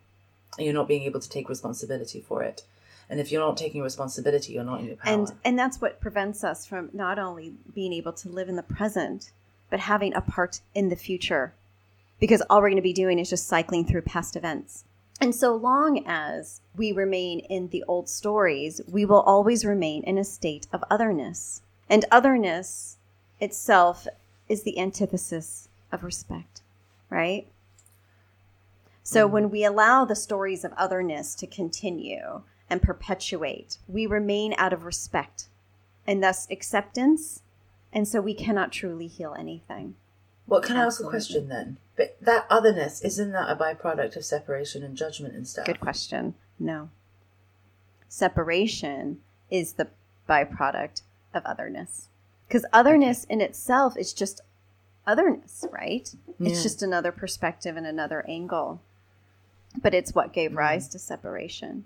and 0.56 0.64
you're 0.64 0.74
not 0.74 0.86
being 0.88 1.02
able 1.02 1.20
to 1.20 1.28
take 1.28 1.48
responsibility 1.48 2.20
for 2.20 2.42
it. 2.42 2.62
And 3.10 3.18
if 3.18 3.32
you're 3.32 3.44
not 3.44 3.56
taking 3.56 3.82
responsibility, 3.82 4.52
you're 4.52 4.64
not 4.64 4.80
in 4.80 4.86
your 4.86 4.96
power. 4.96 5.12
And 5.12 5.32
and 5.44 5.58
that's 5.58 5.80
what 5.80 6.00
prevents 6.00 6.44
us 6.44 6.64
from 6.64 6.90
not 6.92 7.18
only 7.18 7.52
being 7.74 7.92
able 7.92 8.12
to 8.12 8.28
live 8.28 8.48
in 8.48 8.54
the 8.54 8.62
present, 8.62 9.32
but 9.68 9.80
having 9.80 10.14
a 10.14 10.20
part 10.20 10.60
in 10.74 10.88
the 10.88 10.96
future. 10.96 11.52
Because 12.20 12.40
all 12.48 12.60
we're 12.60 12.68
going 12.68 12.76
to 12.76 12.82
be 12.82 12.92
doing 12.92 13.18
is 13.18 13.28
just 13.28 13.48
cycling 13.48 13.84
through 13.84 14.02
past 14.02 14.36
events. 14.36 14.84
And 15.20 15.34
so 15.34 15.54
long 15.54 16.04
as 16.06 16.60
we 16.76 16.92
remain 16.92 17.40
in 17.40 17.68
the 17.68 17.84
old 17.88 18.08
stories, 18.08 18.80
we 18.86 19.04
will 19.04 19.20
always 19.22 19.64
remain 19.64 20.02
in 20.04 20.16
a 20.16 20.24
state 20.24 20.66
of 20.72 20.84
otherness. 20.90 21.62
And 21.88 22.04
otherness 22.12 22.96
itself 23.40 24.06
is 24.48 24.62
the 24.62 24.78
antithesis 24.78 25.68
of 25.90 26.04
respect, 26.04 26.62
right? 27.10 27.46
So 29.02 29.26
Mhm. 29.26 29.30
when 29.32 29.50
we 29.50 29.64
allow 29.64 30.04
the 30.04 30.14
stories 30.14 30.64
of 30.64 30.72
otherness 30.76 31.34
to 31.36 31.46
continue 31.46 32.42
and 32.70 32.80
perpetuate, 32.80 33.78
we 33.88 34.06
remain 34.06 34.54
out 34.56 34.72
of 34.72 34.84
respect 34.84 35.46
and 36.06 36.22
thus 36.22 36.46
acceptance. 36.50 37.42
And 37.92 38.06
so 38.06 38.20
we 38.20 38.34
cannot 38.34 38.70
truly 38.72 39.08
heal 39.08 39.34
anything. 39.36 39.96
What 40.46 40.62
can 40.62 40.76
I 40.76 40.84
ask 40.84 41.00
a 41.02 41.08
question 41.08 41.48
then? 41.48 41.76
But 41.96 42.16
that 42.20 42.46
otherness, 42.48 43.02
isn't 43.02 43.32
that 43.32 43.50
a 43.50 43.56
byproduct 43.56 44.16
of 44.16 44.24
separation 44.24 44.82
and 44.82 44.96
judgment 44.96 45.34
and 45.34 45.46
stuff? 45.46 45.66
Good 45.66 45.80
question. 45.80 46.34
No. 46.58 46.88
Separation 48.08 49.20
is 49.50 49.74
the 49.74 49.88
byproduct 50.28 51.02
of 51.34 51.44
otherness. 51.44 52.08
Because 52.48 52.64
otherness 52.72 53.24
in 53.24 53.40
itself 53.40 53.96
is 53.96 54.12
just 54.12 54.40
otherness, 55.06 55.64
right? 55.72 56.12
It's 56.40 56.62
just 56.62 56.82
another 56.82 57.12
perspective 57.12 57.76
and 57.76 57.86
another 57.86 58.24
angle. 58.28 58.80
But 59.80 59.94
it's 59.94 60.14
what 60.14 60.32
gave 60.32 60.52
Mhm. 60.52 60.56
rise 60.56 60.88
to 60.88 60.98
separation. 60.98 61.84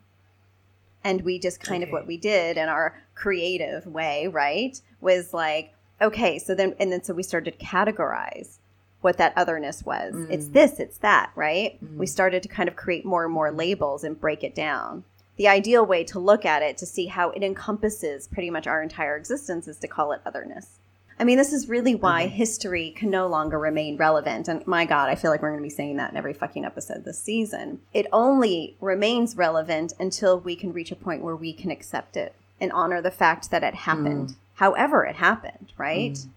And 1.04 1.20
we 1.22 1.38
just 1.38 1.60
kind 1.60 1.82
of 1.82 1.90
what 1.90 2.06
we 2.06 2.16
did 2.16 2.56
in 2.56 2.68
our 2.68 3.00
creative 3.14 3.86
way, 3.86 4.26
right? 4.26 4.80
Was 5.00 5.34
like, 5.34 5.74
okay, 6.00 6.38
so 6.38 6.54
then, 6.54 6.74
and 6.80 6.90
then 6.90 7.04
so 7.04 7.12
we 7.14 7.22
started 7.22 7.58
to 7.58 7.64
categorize 7.64 8.56
what 9.02 9.18
that 9.18 9.34
otherness 9.36 9.84
was. 9.84 10.14
It's 10.30 10.46
Mm. 10.46 10.52
this, 10.54 10.80
it's 10.80 10.96
that, 10.98 11.30
right? 11.36 11.78
Mm. 11.84 11.98
We 11.98 12.06
started 12.06 12.42
to 12.42 12.48
kind 12.48 12.70
of 12.70 12.74
create 12.74 13.04
more 13.04 13.24
and 13.24 13.32
more 13.32 13.52
labels 13.52 14.02
and 14.02 14.18
break 14.18 14.42
it 14.42 14.54
down. 14.54 15.04
The 15.36 15.46
ideal 15.48 15.84
way 15.84 16.04
to 16.04 16.18
look 16.18 16.46
at 16.46 16.62
it 16.62 16.78
to 16.78 16.86
see 16.86 17.06
how 17.06 17.30
it 17.30 17.42
encompasses 17.42 18.26
pretty 18.28 18.48
much 18.48 18.66
our 18.66 18.82
entire 18.82 19.16
existence 19.16 19.68
is 19.68 19.76
to 19.80 19.88
call 19.88 20.12
it 20.12 20.22
otherness. 20.24 20.78
I 21.18 21.24
mean, 21.24 21.38
this 21.38 21.52
is 21.52 21.68
really 21.68 21.94
why 21.94 22.26
Mhm. 22.26 22.30
history 22.30 22.90
can 22.90 23.08
no 23.08 23.26
longer 23.28 23.58
remain 23.58 23.96
relevant. 23.96 24.48
And 24.48 24.66
my 24.66 24.84
God, 24.84 25.08
I 25.08 25.14
feel 25.14 25.30
like 25.30 25.42
we're 25.42 25.50
going 25.50 25.60
to 25.60 25.62
be 25.62 25.70
saying 25.70 25.96
that 25.96 26.10
in 26.10 26.16
every 26.16 26.32
fucking 26.32 26.64
episode 26.64 27.04
this 27.04 27.20
season. 27.22 27.80
It 27.92 28.06
only 28.12 28.76
remains 28.80 29.36
relevant 29.36 29.92
until 30.00 30.40
we 30.40 30.56
can 30.56 30.72
reach 30.72 30.90
a 30.90 30.96
point 30.96 31.22
where 31.22 31.36
we 31.36 31.52
can 31.52 31.70
accept 31.70 32.16
it 32.16 32.34
and 32.60 32.72
honor 32.72 33.00
the 33.00 33.10
fact 33.12 33.50
that 33.50 33.62
it 33.62 33.74
happened, 33.74 34.34
however 34.54 35.04
it 35.04 35.16
happened, 35.16 35.72
right? 35.78 36.14
Mm. 36.14 36.28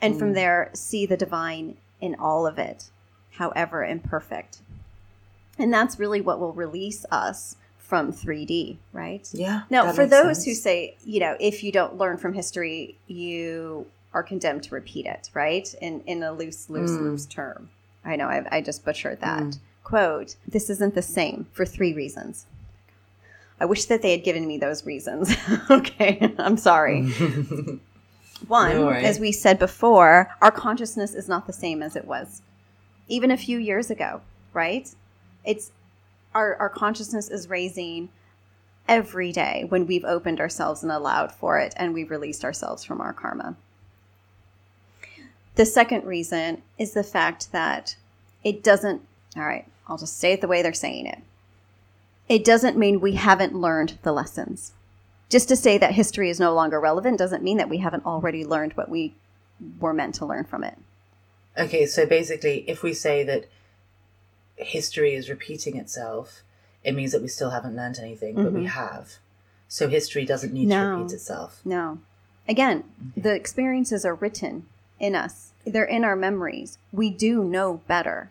And 0.00 0.18
from 0.18 0.30
Mm. 0.30 0.34
there, 0.34 0.70
see 0.72 1.04
the 1.04 1.16
divine 1.16 1.76
in 2.00 2.14
all 2.14 2.46
of 2.46 2.58
it, 2.58 2.88
however 3.32 3.84
imperfect. 3.84 4.58
And 5.58 5.72
that's 5.72 5.98
really 5.98 6.20
what 6.20 6.40
will 6.40 6.52
release 6.52 7.04
us 7.10 7.56
from 7.92 8.10
3D, 8.10 8.78
right? 8.94 9.28
Yeah. 9.34 9.64
Now, 9.68 9.92
for 9.92 10.06
those 10.06 10.36
sense. 10.38 10.46
who 10.46 10.54
say, 10.54 10.96
you 11.04 11.20
know, 11.20 11.36
if 11.38 11.62
you 11.62 11.70
don't 11.70 11.98
learn 11.98 12.16
from 12.16 12.32
history, 12.32 12.96
you 13.06 13.84
are 14.14 14.22
condemned 14.22 14.62
to 14.62 14.74
repeat 14.74 15.04
it, 15.04 15.28
right? 15.34 15.68
In 15.82 16.00
in 16.06 16.22
a 16.22 16.32
loose, 16.32 16.70
loose, 16.70 16.92
Mm. 16.92 17.02
loose 17.02 17.26
term. 17.26 17.68
I 18.02 18.16
know, 18.16 18.28
I, 18.28 18.46
I 18.50 18.60
just 18.62 18.82
butchered 18.82 19.20
that. 19.20 19.42
Mm. 19.42 19.58
Quote, 19.84 20.36
this 20.48 20.70
isn't 20.70 20.94
the 20.94 21.02
same 21.02 21.48
for 21.52 21.66
three 21.66 21.92
reasons. 21.92 22.46
I 23.60 23.66
wish 23.66 23.84
that 23.84 24.00
they 24.00 24.12
had 24.12 24.24
given 24.24 24.46
me 24.46 24.56
those 24.56 24.86
reasons. 24.86 25.30
okay, 25.70 26.34
I'm 26.38 26.56
sorry. 26.56 27.10
One, 28.48 28.88
as 28.94 29.20
we 29.20 29.32
said 29.32 29.58
before, 29.58 30.30
our 30.40 30.50
consciousness 30.50 31.12
is 31.14 31.28
not 31.28 31.46
the 31.46 31.52
same 31.52 31.82
as 31.82 31.94
it 31.94 32.06
was 32.06 32.40
even 33.06 33.30
a 33.30 33.36
few 33.36 33.58
years 33.58 33.90
ago, 33.90 34.22
right? 34.54 34.88
It's 35.44 35.72
our, 36.34 36.56
our 36.56 36.68
consciousness 36.68 37.28
is 37.28 37.48
raising 37.48 38.08
every 38.88 39.32
day 39.32 39.64
when 39.68 39.86
we've 39.86 40.04
opened 40.04 40.40
ourselves 40.40 40.82
and 40.82 40.90
allowed 40.90 41.32
for 41.32 41.58
it 41.58 41.74
and 41.76 41.94
we've 41.94 42.10
released 42.10 42.44
ourselves 42.44 42.84
from 42.84 43.00
our 43.00 43.12
karma. 43.12 43.56
The 45.54 45.66
second 45.66 46.04
reason 46.04 46.62
is 46.78 46.92
the 46.92 47.04
fact 47.04 47.52
that 47.52 47.96
it 48.42 48.62
doesn't, 48.62 49.02
all 49.36 49.44
right, 49.44 49.66
I'll 49.86 49.98
just 49.98 50.18
say 50.18 50.32
it 50.32 50.40
the 50.40 50.48
way 50.48 50.62
they're 50.62 50.72
saying 50.72 51.06
it. 51.06 51.18
It 52.28 52.44
doesn't 52.44 52.78
mean 52.78 53.00
we 53.00 53.12
haven't 53.12 53.54
learned 53.54 53.98
the 54.02 54.12
lessons. 54.12 54.72
Just 55.28 55.48
to 55.48 55.56
say 55.56 55.78
that 55.78 55.92
history 55.92 56.30
is 56.30 56.40
no 56.40 56.54
longer 56.54 56.80
relevant 56.80 57.18
doesn't 57.18 57.42
mean 57.42 57.58
that 57.58 57.68
we 57.68 57.78
haven't 57.78 58.06
already 58.06 58.44
learned 58.44 58.72
what 58.74 58.88
we 58.88 59.14
were 59.80 59.92
meant 59.92 60.14
to 60.16 60.26
learn 60.26 60.44
from 60.44 60.64
it. 60.64 60.78
Okay, 61.58 61.86
so 61.86 62.06
basically, 62.06 62.64
if 62.66 62.82
we 62.82 62.94
say 62.94 63.22
that 63.24 63.46
history 64.56 65.14
is 65.14 65.28
repeating 65.30 65.76
itself, 65.76 66.42
it 66.84 66.94
means 66.94 67.12
that 67.12 67.22
we 67.22 67.28
still 67.28 67.50
haven't 67.50 67.76
learned 67.76 67.98
anything, 67.98 68.34
but 68.34 68.52
we 68.52 68.66
have. 68.66 69.14
So 69.68 69.88
history 69.88 70.24
doesn't 70.24 70.52
need 70.52 70.68
to 70.70 70.76
repeat 70.76 71.14
itself. 71.14 71.60
No. 71.64 71.98
Again, 72.48 72.84
Mm-hmm. 73.02 73.20
the 73.22 73.34
experiences 73.34 74.04
are 74.04 74.14
written 74.14 74.66
in 74.98 75.14
us, 75.14 75.52
they're 75.64 75.84
in 75.84 76.04
our 76.04 76.16
memories. 76.16 76.78
We 76.92 77.10
do 77.10 77.44
know 77.44 77.80
better. 77.86 78.30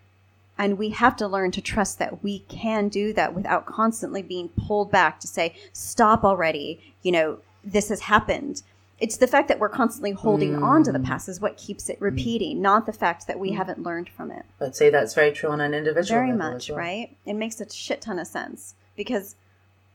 And 0.58 0.78
we 0.78 0.90
have 0.90 1.16
to 1.18 1.28
learn 1.28 1.52
to 1.52 1.62
trust 1.62 1.98
that 2.00 2.22
we 2.24 2.40
can 2.40 2.88
do 2.90 3.14
that 3.14 3.34
without 3.34 3.66
constantly 3.66 4.22
being 4.22 4.50
pulled 4.50 4.92
back 4.92 5.20
to 5.22 5.28
say, 5.28 5.56
stop 5.74 6.24
already. 6.24 6.80
You 7.02 7.14
know, 7.14 7.38
this 7.64 7.90
has 7.90 8.02
happened. 8.02 8.62
It's 9.02 9.18
the 9.18 9.26
fact 9.28 9.48
that 9.48 9.58
we're 9.60 9.68
constantly 9.70 10.12
holding 10.12 10.62
on 10.64 10.84
to 10.84 10.92
the 10.92 11.00
Mm. 11.00 11.06
past 11.06 11.28
is 11.28 11.42
what 11.42 11.58
keeps 11.58 11.90
it 11.90 12.00
repeating, 12.00 12.62
not 12.62 12.86
the 12.86 12.94
fact 12.94 13.26
that 13.28 13.40
we 13.40 13.52
haven't 13.54 13.82
learned 13.82 14.08
from 14.10 14.30
it. 14.32 14.46
I'd 14.62 14.76
say 14.76 14.92
that's 14.92 15.16
very 15.16 15.32
true 15.32 15.50
on 15.50 15.60
an 15.60 15.74
individual 15.74 16.20
Very 16.20 16.32
level 16.32 16.52
much, 16.54 16.66
as 16.66 16.70
well. 16.70 16.78
right? 16.78 17.18
It 17.26 17.34
makes 17.34 17.60
a 17.60 17.68
shit 17.70 18.00
ton 18.02 18.20
of 18.20 18.28
sense 18.28 18.76
because, 18.96 19.36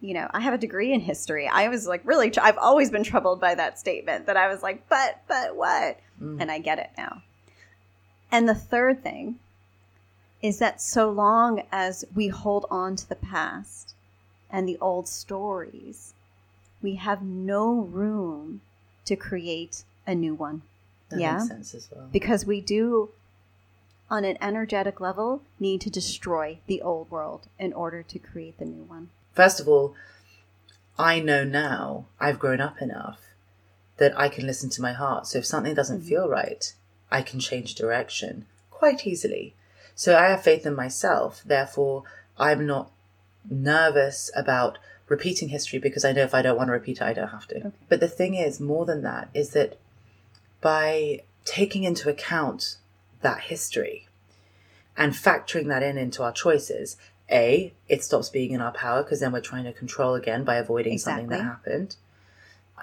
you 0.00 0.12
know, 0.12 0.28
I 0.32 0.40
have 0.40 0.54
a 0.54 0.58
degree 0.58 0.92
in 0.92 1.00
history. 1.00 1.46
I 1.46 1.68
was 1.68 1.86
like 1.86 2.00
really, 2.04 2.30
tr- 2.32 2.40
I've 2.42 2.58
always 2.58 2.90
been 2.90 3.04
troubled 3.04 3.40
by 3.40 3.54
that 3.54 3.78
statement 3.78 4.26
that 4.26 4.36
I 4.36 4.48
was 4.48 4.62
like, 4.64 4.88
but, 4.88 5.22
but 5.28 5.54
what? 5.54 6.00
Mm. 6.20 6.40
And 6.40 6.50
I 6.50 6.58
get 6.58 6.80
it 6.80 6.90
now. 6.98 7.22
And 8.32 8.48
the 8.48 8.56
third 8.56 9.04
thing 9.04 9.38
is 10.42 10.58
that 10.58 10.80
so 10.82 11.08
long 11.10 11.62
as 11.70 12.04
we 12.14 12.26
hold 12.26 12.66
on 12.72 12.96
to 12.96 13.08
the 13.08 13.14
past 13.14 13.94
and 14.50 14.68
the 14.68 14.78
old 14.80 15.06
stories, 15.06 16.12
we 16.82 16.96
have 16.96 17.22
no 17.22 17.72
room 17.72 18.62
to 19.06 19.16
create 19.16 19.84
a 20.06 20.14
new 20.14 20.34
one 20.34 20.62
That 21.08 21.18
Yeah. 21.20 21.34
makes 21.38 21.48
sense 21.48 21.74
as 21.74 21.88
well. 21.90 22.08
because 22.12 22.44
we 22.46 22.60
do 22.60 23.10
on 24.10 24.24
an 24.24 24.36
energetic 24.40 25.00
level 25.00 25.42
need 25.58 25.80
to 25.80 25.90
destroy 25.90 26.58
the 26.66 26.80
old 26.82 27.10
world 27.10 27.48
in 27.58 27.72
order 27.72 28.02
to 28.04 28.18
create 28.18 28.58
the 28.58 28.64
new 28.64 28.84
one. 28.84 29.08
First 29.34 29.58
of 29.60 29.68
all, 29.68 29.94
I 30.98 31.20
know 31.20 31.44
now, 31.44 32.06
I've 32.20 32.38
grown 32.38 32.60
up 32.60 32.80
enough 32.80 33.20
that 33.98 34.18
I 34.18 34.28
can 34.28 34.46
listen 34.46 34.70
to 34.70 34.82
my 34.82 34.92
heart. 34.92 35.26
So 35.26 35.38
if 35.38 35.46
something 35.46 35.74
doesn't 35.74 35.98
Mm-hmm. 36.00 36.08
feel 36.08 36.28
right, 36.28 36.72
I 37.10 37.22
can 37.22 37.40
change 37.40 37.74
direction 37.74 38.46
quite 38.70 39.06
easily. 39.06 39.54
So 39.94 40.16
I 40.16 40.28
have 40.28 40.42
faith 40.42 40.66
in 40.66 40.74
myself. 40.74 41.42
Therefore, 41.44 42.04
I'm 42.38 42.66
not 42.66 42.90
nervous 43.48 44.30
about 44.36 44.78
repeating 45.08 45.50
history 45.50 45.78
because 45.78 46.04
I 46.04 46.12
know 46.12 46.22
if 46.22 46.34
I 46.34 46.42
don't 46.42 46.56
want 46.56 46.68
to 46.68 46.72
repeat 46.72 46.98
it, 46.98 47.02
I 47.02 47.12
don't 47.12 47.28
have 47.28 47.46
to. 47.48 47.58
Okay. 47.58 47.72
But 47.88 48.00
the 48.00 48.08
thing 48.08 48.34
is, 48.34 48.60
more 48.60 48.84
than 48.84 49.02
that, 49.02 49.28
is 49.34 49.50
that 49.50 49.78
by 50.60 51.22
taking 51.44 51.84
into 51.84 52.10
account 52.10 52.76
that 53.22 53.42
history 53.42 54.08
and 54.96 55.12
factoring 55.12 55.68
that 55.68 55.82
in 55.82 55.96
into 55.96 56.22
our 56.22 56.32
choices, 56.32 56.96
A, 57.30 57.72
it 57.88 58.02
stops 58.02 58.28
being 58.28 58.50
in 58.50 58.60
our 58.60 58.72
power 58.72 59.02
because 59.02 59.20
then 59.20 59.32
we're 59.32 59.40
trying 59.40 59.64
to 59.64 59.72
control 59.72 60.14
again 60.14 60.44
by 60.44 60.56
avoiding 60.56 60.98
something 60.98 61.28
that 61.28 61.42
happened. 61.42 61.96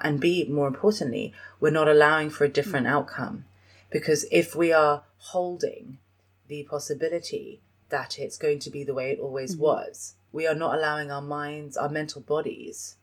And 0.01 0.19
B, 0.19 0.45
more 0.49 0.67
importantly, 0.67 1.33
we're 1.59 1.69
not 1.69 1.87
allowing 1.87 2.29
for 2.29 2.45
a 2.45 2.49
different 2.49 2.87
hmm. 2.87 2.93
outcome. 2.93 3.45
Because 3.89 4.25
if 4.31 4.55
we 4.55 4.73
are 4.73 5.03
holding 5.17 5.99
the 6.47 6.63
possibility 6.63 7.61
that 7.89 8.17
it's 8.17 8.37
going 8.37 8.59
to 8.59 8.71
be 8.71 8.83
the 8.83 8.93
way 8.93 9.11
it 9.11 9.19
always 9.19 9.53
hmm. 9.55 9.61
was, 9.61 10.15
we 10.33 10.45
are 10.45 10.55
not 10.55 10.75
allowing 10.75 11.09
our 11.11 11.21
minds, 11.21 11.77
our 11.77 11.87
mental 11.89 12.19
bodies, 12.21 12.97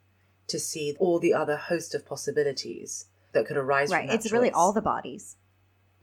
to 0.49 0.59
see 0.59 0.95
all 0.99 1.19
the 1.19 1.33
other 1.33 1.57
host 1.57 1.95
of 1.95 2.05
possibilities 2.05 3.07
that 3.33 3.47
could 3.47 3.57
arise 3.57 3.91
right 3.91 4.01
from 4.01 4.07
that 4.09 4.15
it's 4.17 4.33
really 4.33 4.51
all 4.51 4.73
the 4.73 4.83
bodies 4.83 5.37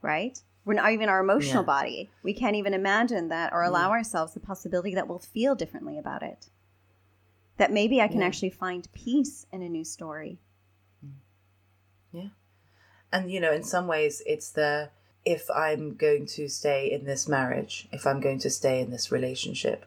right 0.01 0.41
we're 0.63 0.73
not 0.73 0.91
even 0.93 1.09
our 1.09 1.19
emotional 1.19 1.63
Yeah. 1.63 1.67
body 1.67 2.09
we 2.23 2.33
can't 2.33 2.55
even 2.55 2.73
imagine 2.73 3.27
that 3.27 3.51
or 3.51 3.61
allow 3.61 3.91
ourselves 3.91 4.33
the 4.33 4.39
possibility 4.39 4.95
that 4.95 5.07
we'll 5.09 5.19
feel 5.19 5.53
differently 5.53 5.97
about 5.97 6.23
it 6.23 6.47
that 7.57 7.71
maybe 7.73 7.99
i 7.99 8.07
can 8.07 8.21
Yeah. 8.21 8.27
actually 8.27 8.49
find 8.51 8.87
peace 8.93 9.45
in 9.51 9.61
a 9.61 9.67
new 9.69 9.83
story 9.83 10.39
Yeah. 12.13 12.29
And 13.11 13.29
you 13.31 13.39
know, 13.41 13.51
in 13.53 13.63
some 13.63 13.85
ways, 13.87 14.21
it's 14.25 14.49
the 14.49 14.89
if 15.25 15.49
I'm 15.51 15.95
going 15.95 16.25
to 16.27 16.47
stay 16.47 16.89
in 16.89 17.03
this 17.03 17.27
marriage, 17.27 17.87
if 17.91 18.07
I'm 18.07 18.21
going 18.21 18.39
to 18.39 18.49
stay 18.49 18.79
in 18.79 18.91
this 18.91 19.11
relationship, 19.11 19.85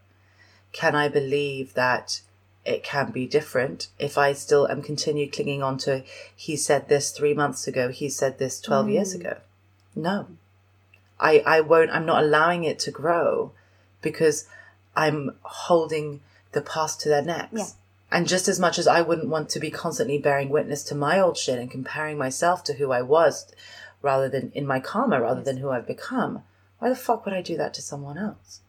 can 0.72 0.94
I 0.94 1.08
believe 1.08 1.74
that 1.74 2.20
it 2.64 2.84
can 2.84 3.10
be 3.10 3.26
different 3.26 3.88
if 3.98 4.18
I 4.18 4.32
still 4.34 4.68
am 4.68 4.82
continue 4.82 5.30
clinging 5.30 5.62
on 5.62 5.78
to 5.78 6.02
he 6.36 6.56
said 6.56 6.88
this 6.88 7.10
three 7.10 7.34
months 7.34 7.66
ago, 7.66 7.88
he 7.88 8.08
said 8.08 8.38
this 8.38 8.60
twelve 8.60 8.88
years 8.88 9.12
Mm. 9.14 9.20
ago? 9.20 9.36
No. 9.94 10.26
I 11.18 11.42
I 11.46 11.60
won't 11.60 11.90
I'm 11.90 12.06
not 12.06 12.22
allowing 12.22 12.64
it 12.64 12.78
to 12.80 12.90
grow 12.90 13.52
because 14.02 14.46
I'm 14.96 15.36
holding 15.42 16.20
the 16.52 16.60
past 16.60 17.00
to 17.00 17.08
their 17.08 17.22
necks. 17.22 17.52
Yeah. 17.52 17.66
And 18.12 18.26
just 18.26 18.48
as 18.48 18.58
much 18.58 18.78
as 18.78 18.88
I 18.88 19.02
wouldn't 19.02 19.28
want 19.28 19.50
to 19.50 19.60
be 19.60 19.70
constantly 19.70 20.18
bearing 20.18 20.48
witness 20.48 20.82
to 20.84 20.94
my 20.96 21.20
old 21.20 21.36
shit 21.38 21.58
and 21.60 21.70
comparing 21.70 22.18
myself 22.18 22.64
to 22.64 22.74
who 22.74 22.90
I 22.90 23.02
was 23.02 23.46
rather 24.02 24.28
than 24.28 24.50
in 24.54 24.66
my 24.66 24.80
karma 24.80 25.20
rather 25.20 25.42
than 25.42 25.58
who 25.58 25.70
I've 25.70 25.86
become, 25.86 26.42
why 26.80 26.88
the 26.88 26.96
fuck 26.96 27.24
would 27.24 27.34
I 27.34 27.42
do 27.42 27.56
that 27.58 27.72
to 27.74 27.82
someone 27.82 28.18
else? 28.18 28.60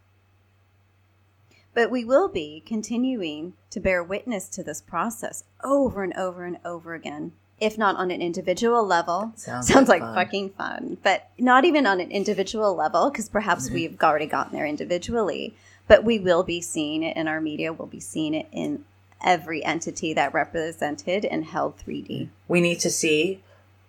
But 1.73 1.89
we 1.91 2.03
will 2.05 2.27
be 2.27 2.61
continuing 2.65 3.53
to 3.69 3.79
bear 3.79 4.03
witness 4.03 4.47
to 4.49 4.63
this 4.63 4.81
process 4.81 5.43
over 5.63 6.03
and 6.03 6.13
over 6.13 6.43
and 6.45 6.57
over 6.65 6.93
again 6.93 7.31
if 7.59 7.77
not 7.77 7.95
on 7.95 8.09
an 8.09 8.23
individual 8.23 8.83
level. 8.83 9.31
Sounds 9.35 9.67
sounds 9.67 9.87
like 9.87 10.01
fun. 10.01 10.15
fucking 10.15 10.49
fun. 10.49 10.97
But 11.03 11.29
not 11.37 11.63
even 11.63 11.85
on 11.85 12.01
an 12.01 12.09
individual 12.09 12.73
level 12.75 13.11
because 13.11 13.29
perhaps 13.29 13.65
Mm-hmm. 13.67 13.75
we've 13.75 14.01
already 14.01 14.25
gotten 14.25 14.53
there 14.53 14.65
individually. 14.65 15.53
But 15.87 16.03
we 16.03 16.17
will 16.17 16.41
be 16.41 16.59
seeing 16.59 17.03
it 17.03 17.15
in 17.15 17.27
our 17.27 17.39
media. 17.39 17.71
We'll 17.71 17.87
be 17.87 17.99
seeing 17.99 18.33
it 18.33 18.47
in 18.51 18.83
every 19.23 19.63
entity 19.63 20.11
that 20.15 20.33
represented 20.33 21.23
and 21.23 21.45
held 21.45 21.77
3d 21.77 22.29
We 22.47 22.61
need 22.61 22.79
to 22.79 22.89
see 22.89 23.43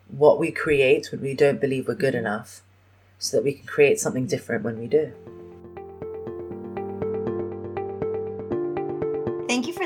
what 0.08 0.38
we 0.38 0.50
create 0.50 1.10
when 1.10 1.22
we 1.22 1.32
don't 1.32 1.58
believe 1.58 1.88
we're 1.88 1.94
good 1.94 2.14
enough 2.14 2.60
so 3.18 3.38
that 3.38 3.44
we 3.44 3.54
can 3.54 3.66
create 3.66 3.98
something 3.98 4.26
different 4.26 4.64
when 4.64 4.78
we 4.78 4.86
do. 4.86 5.12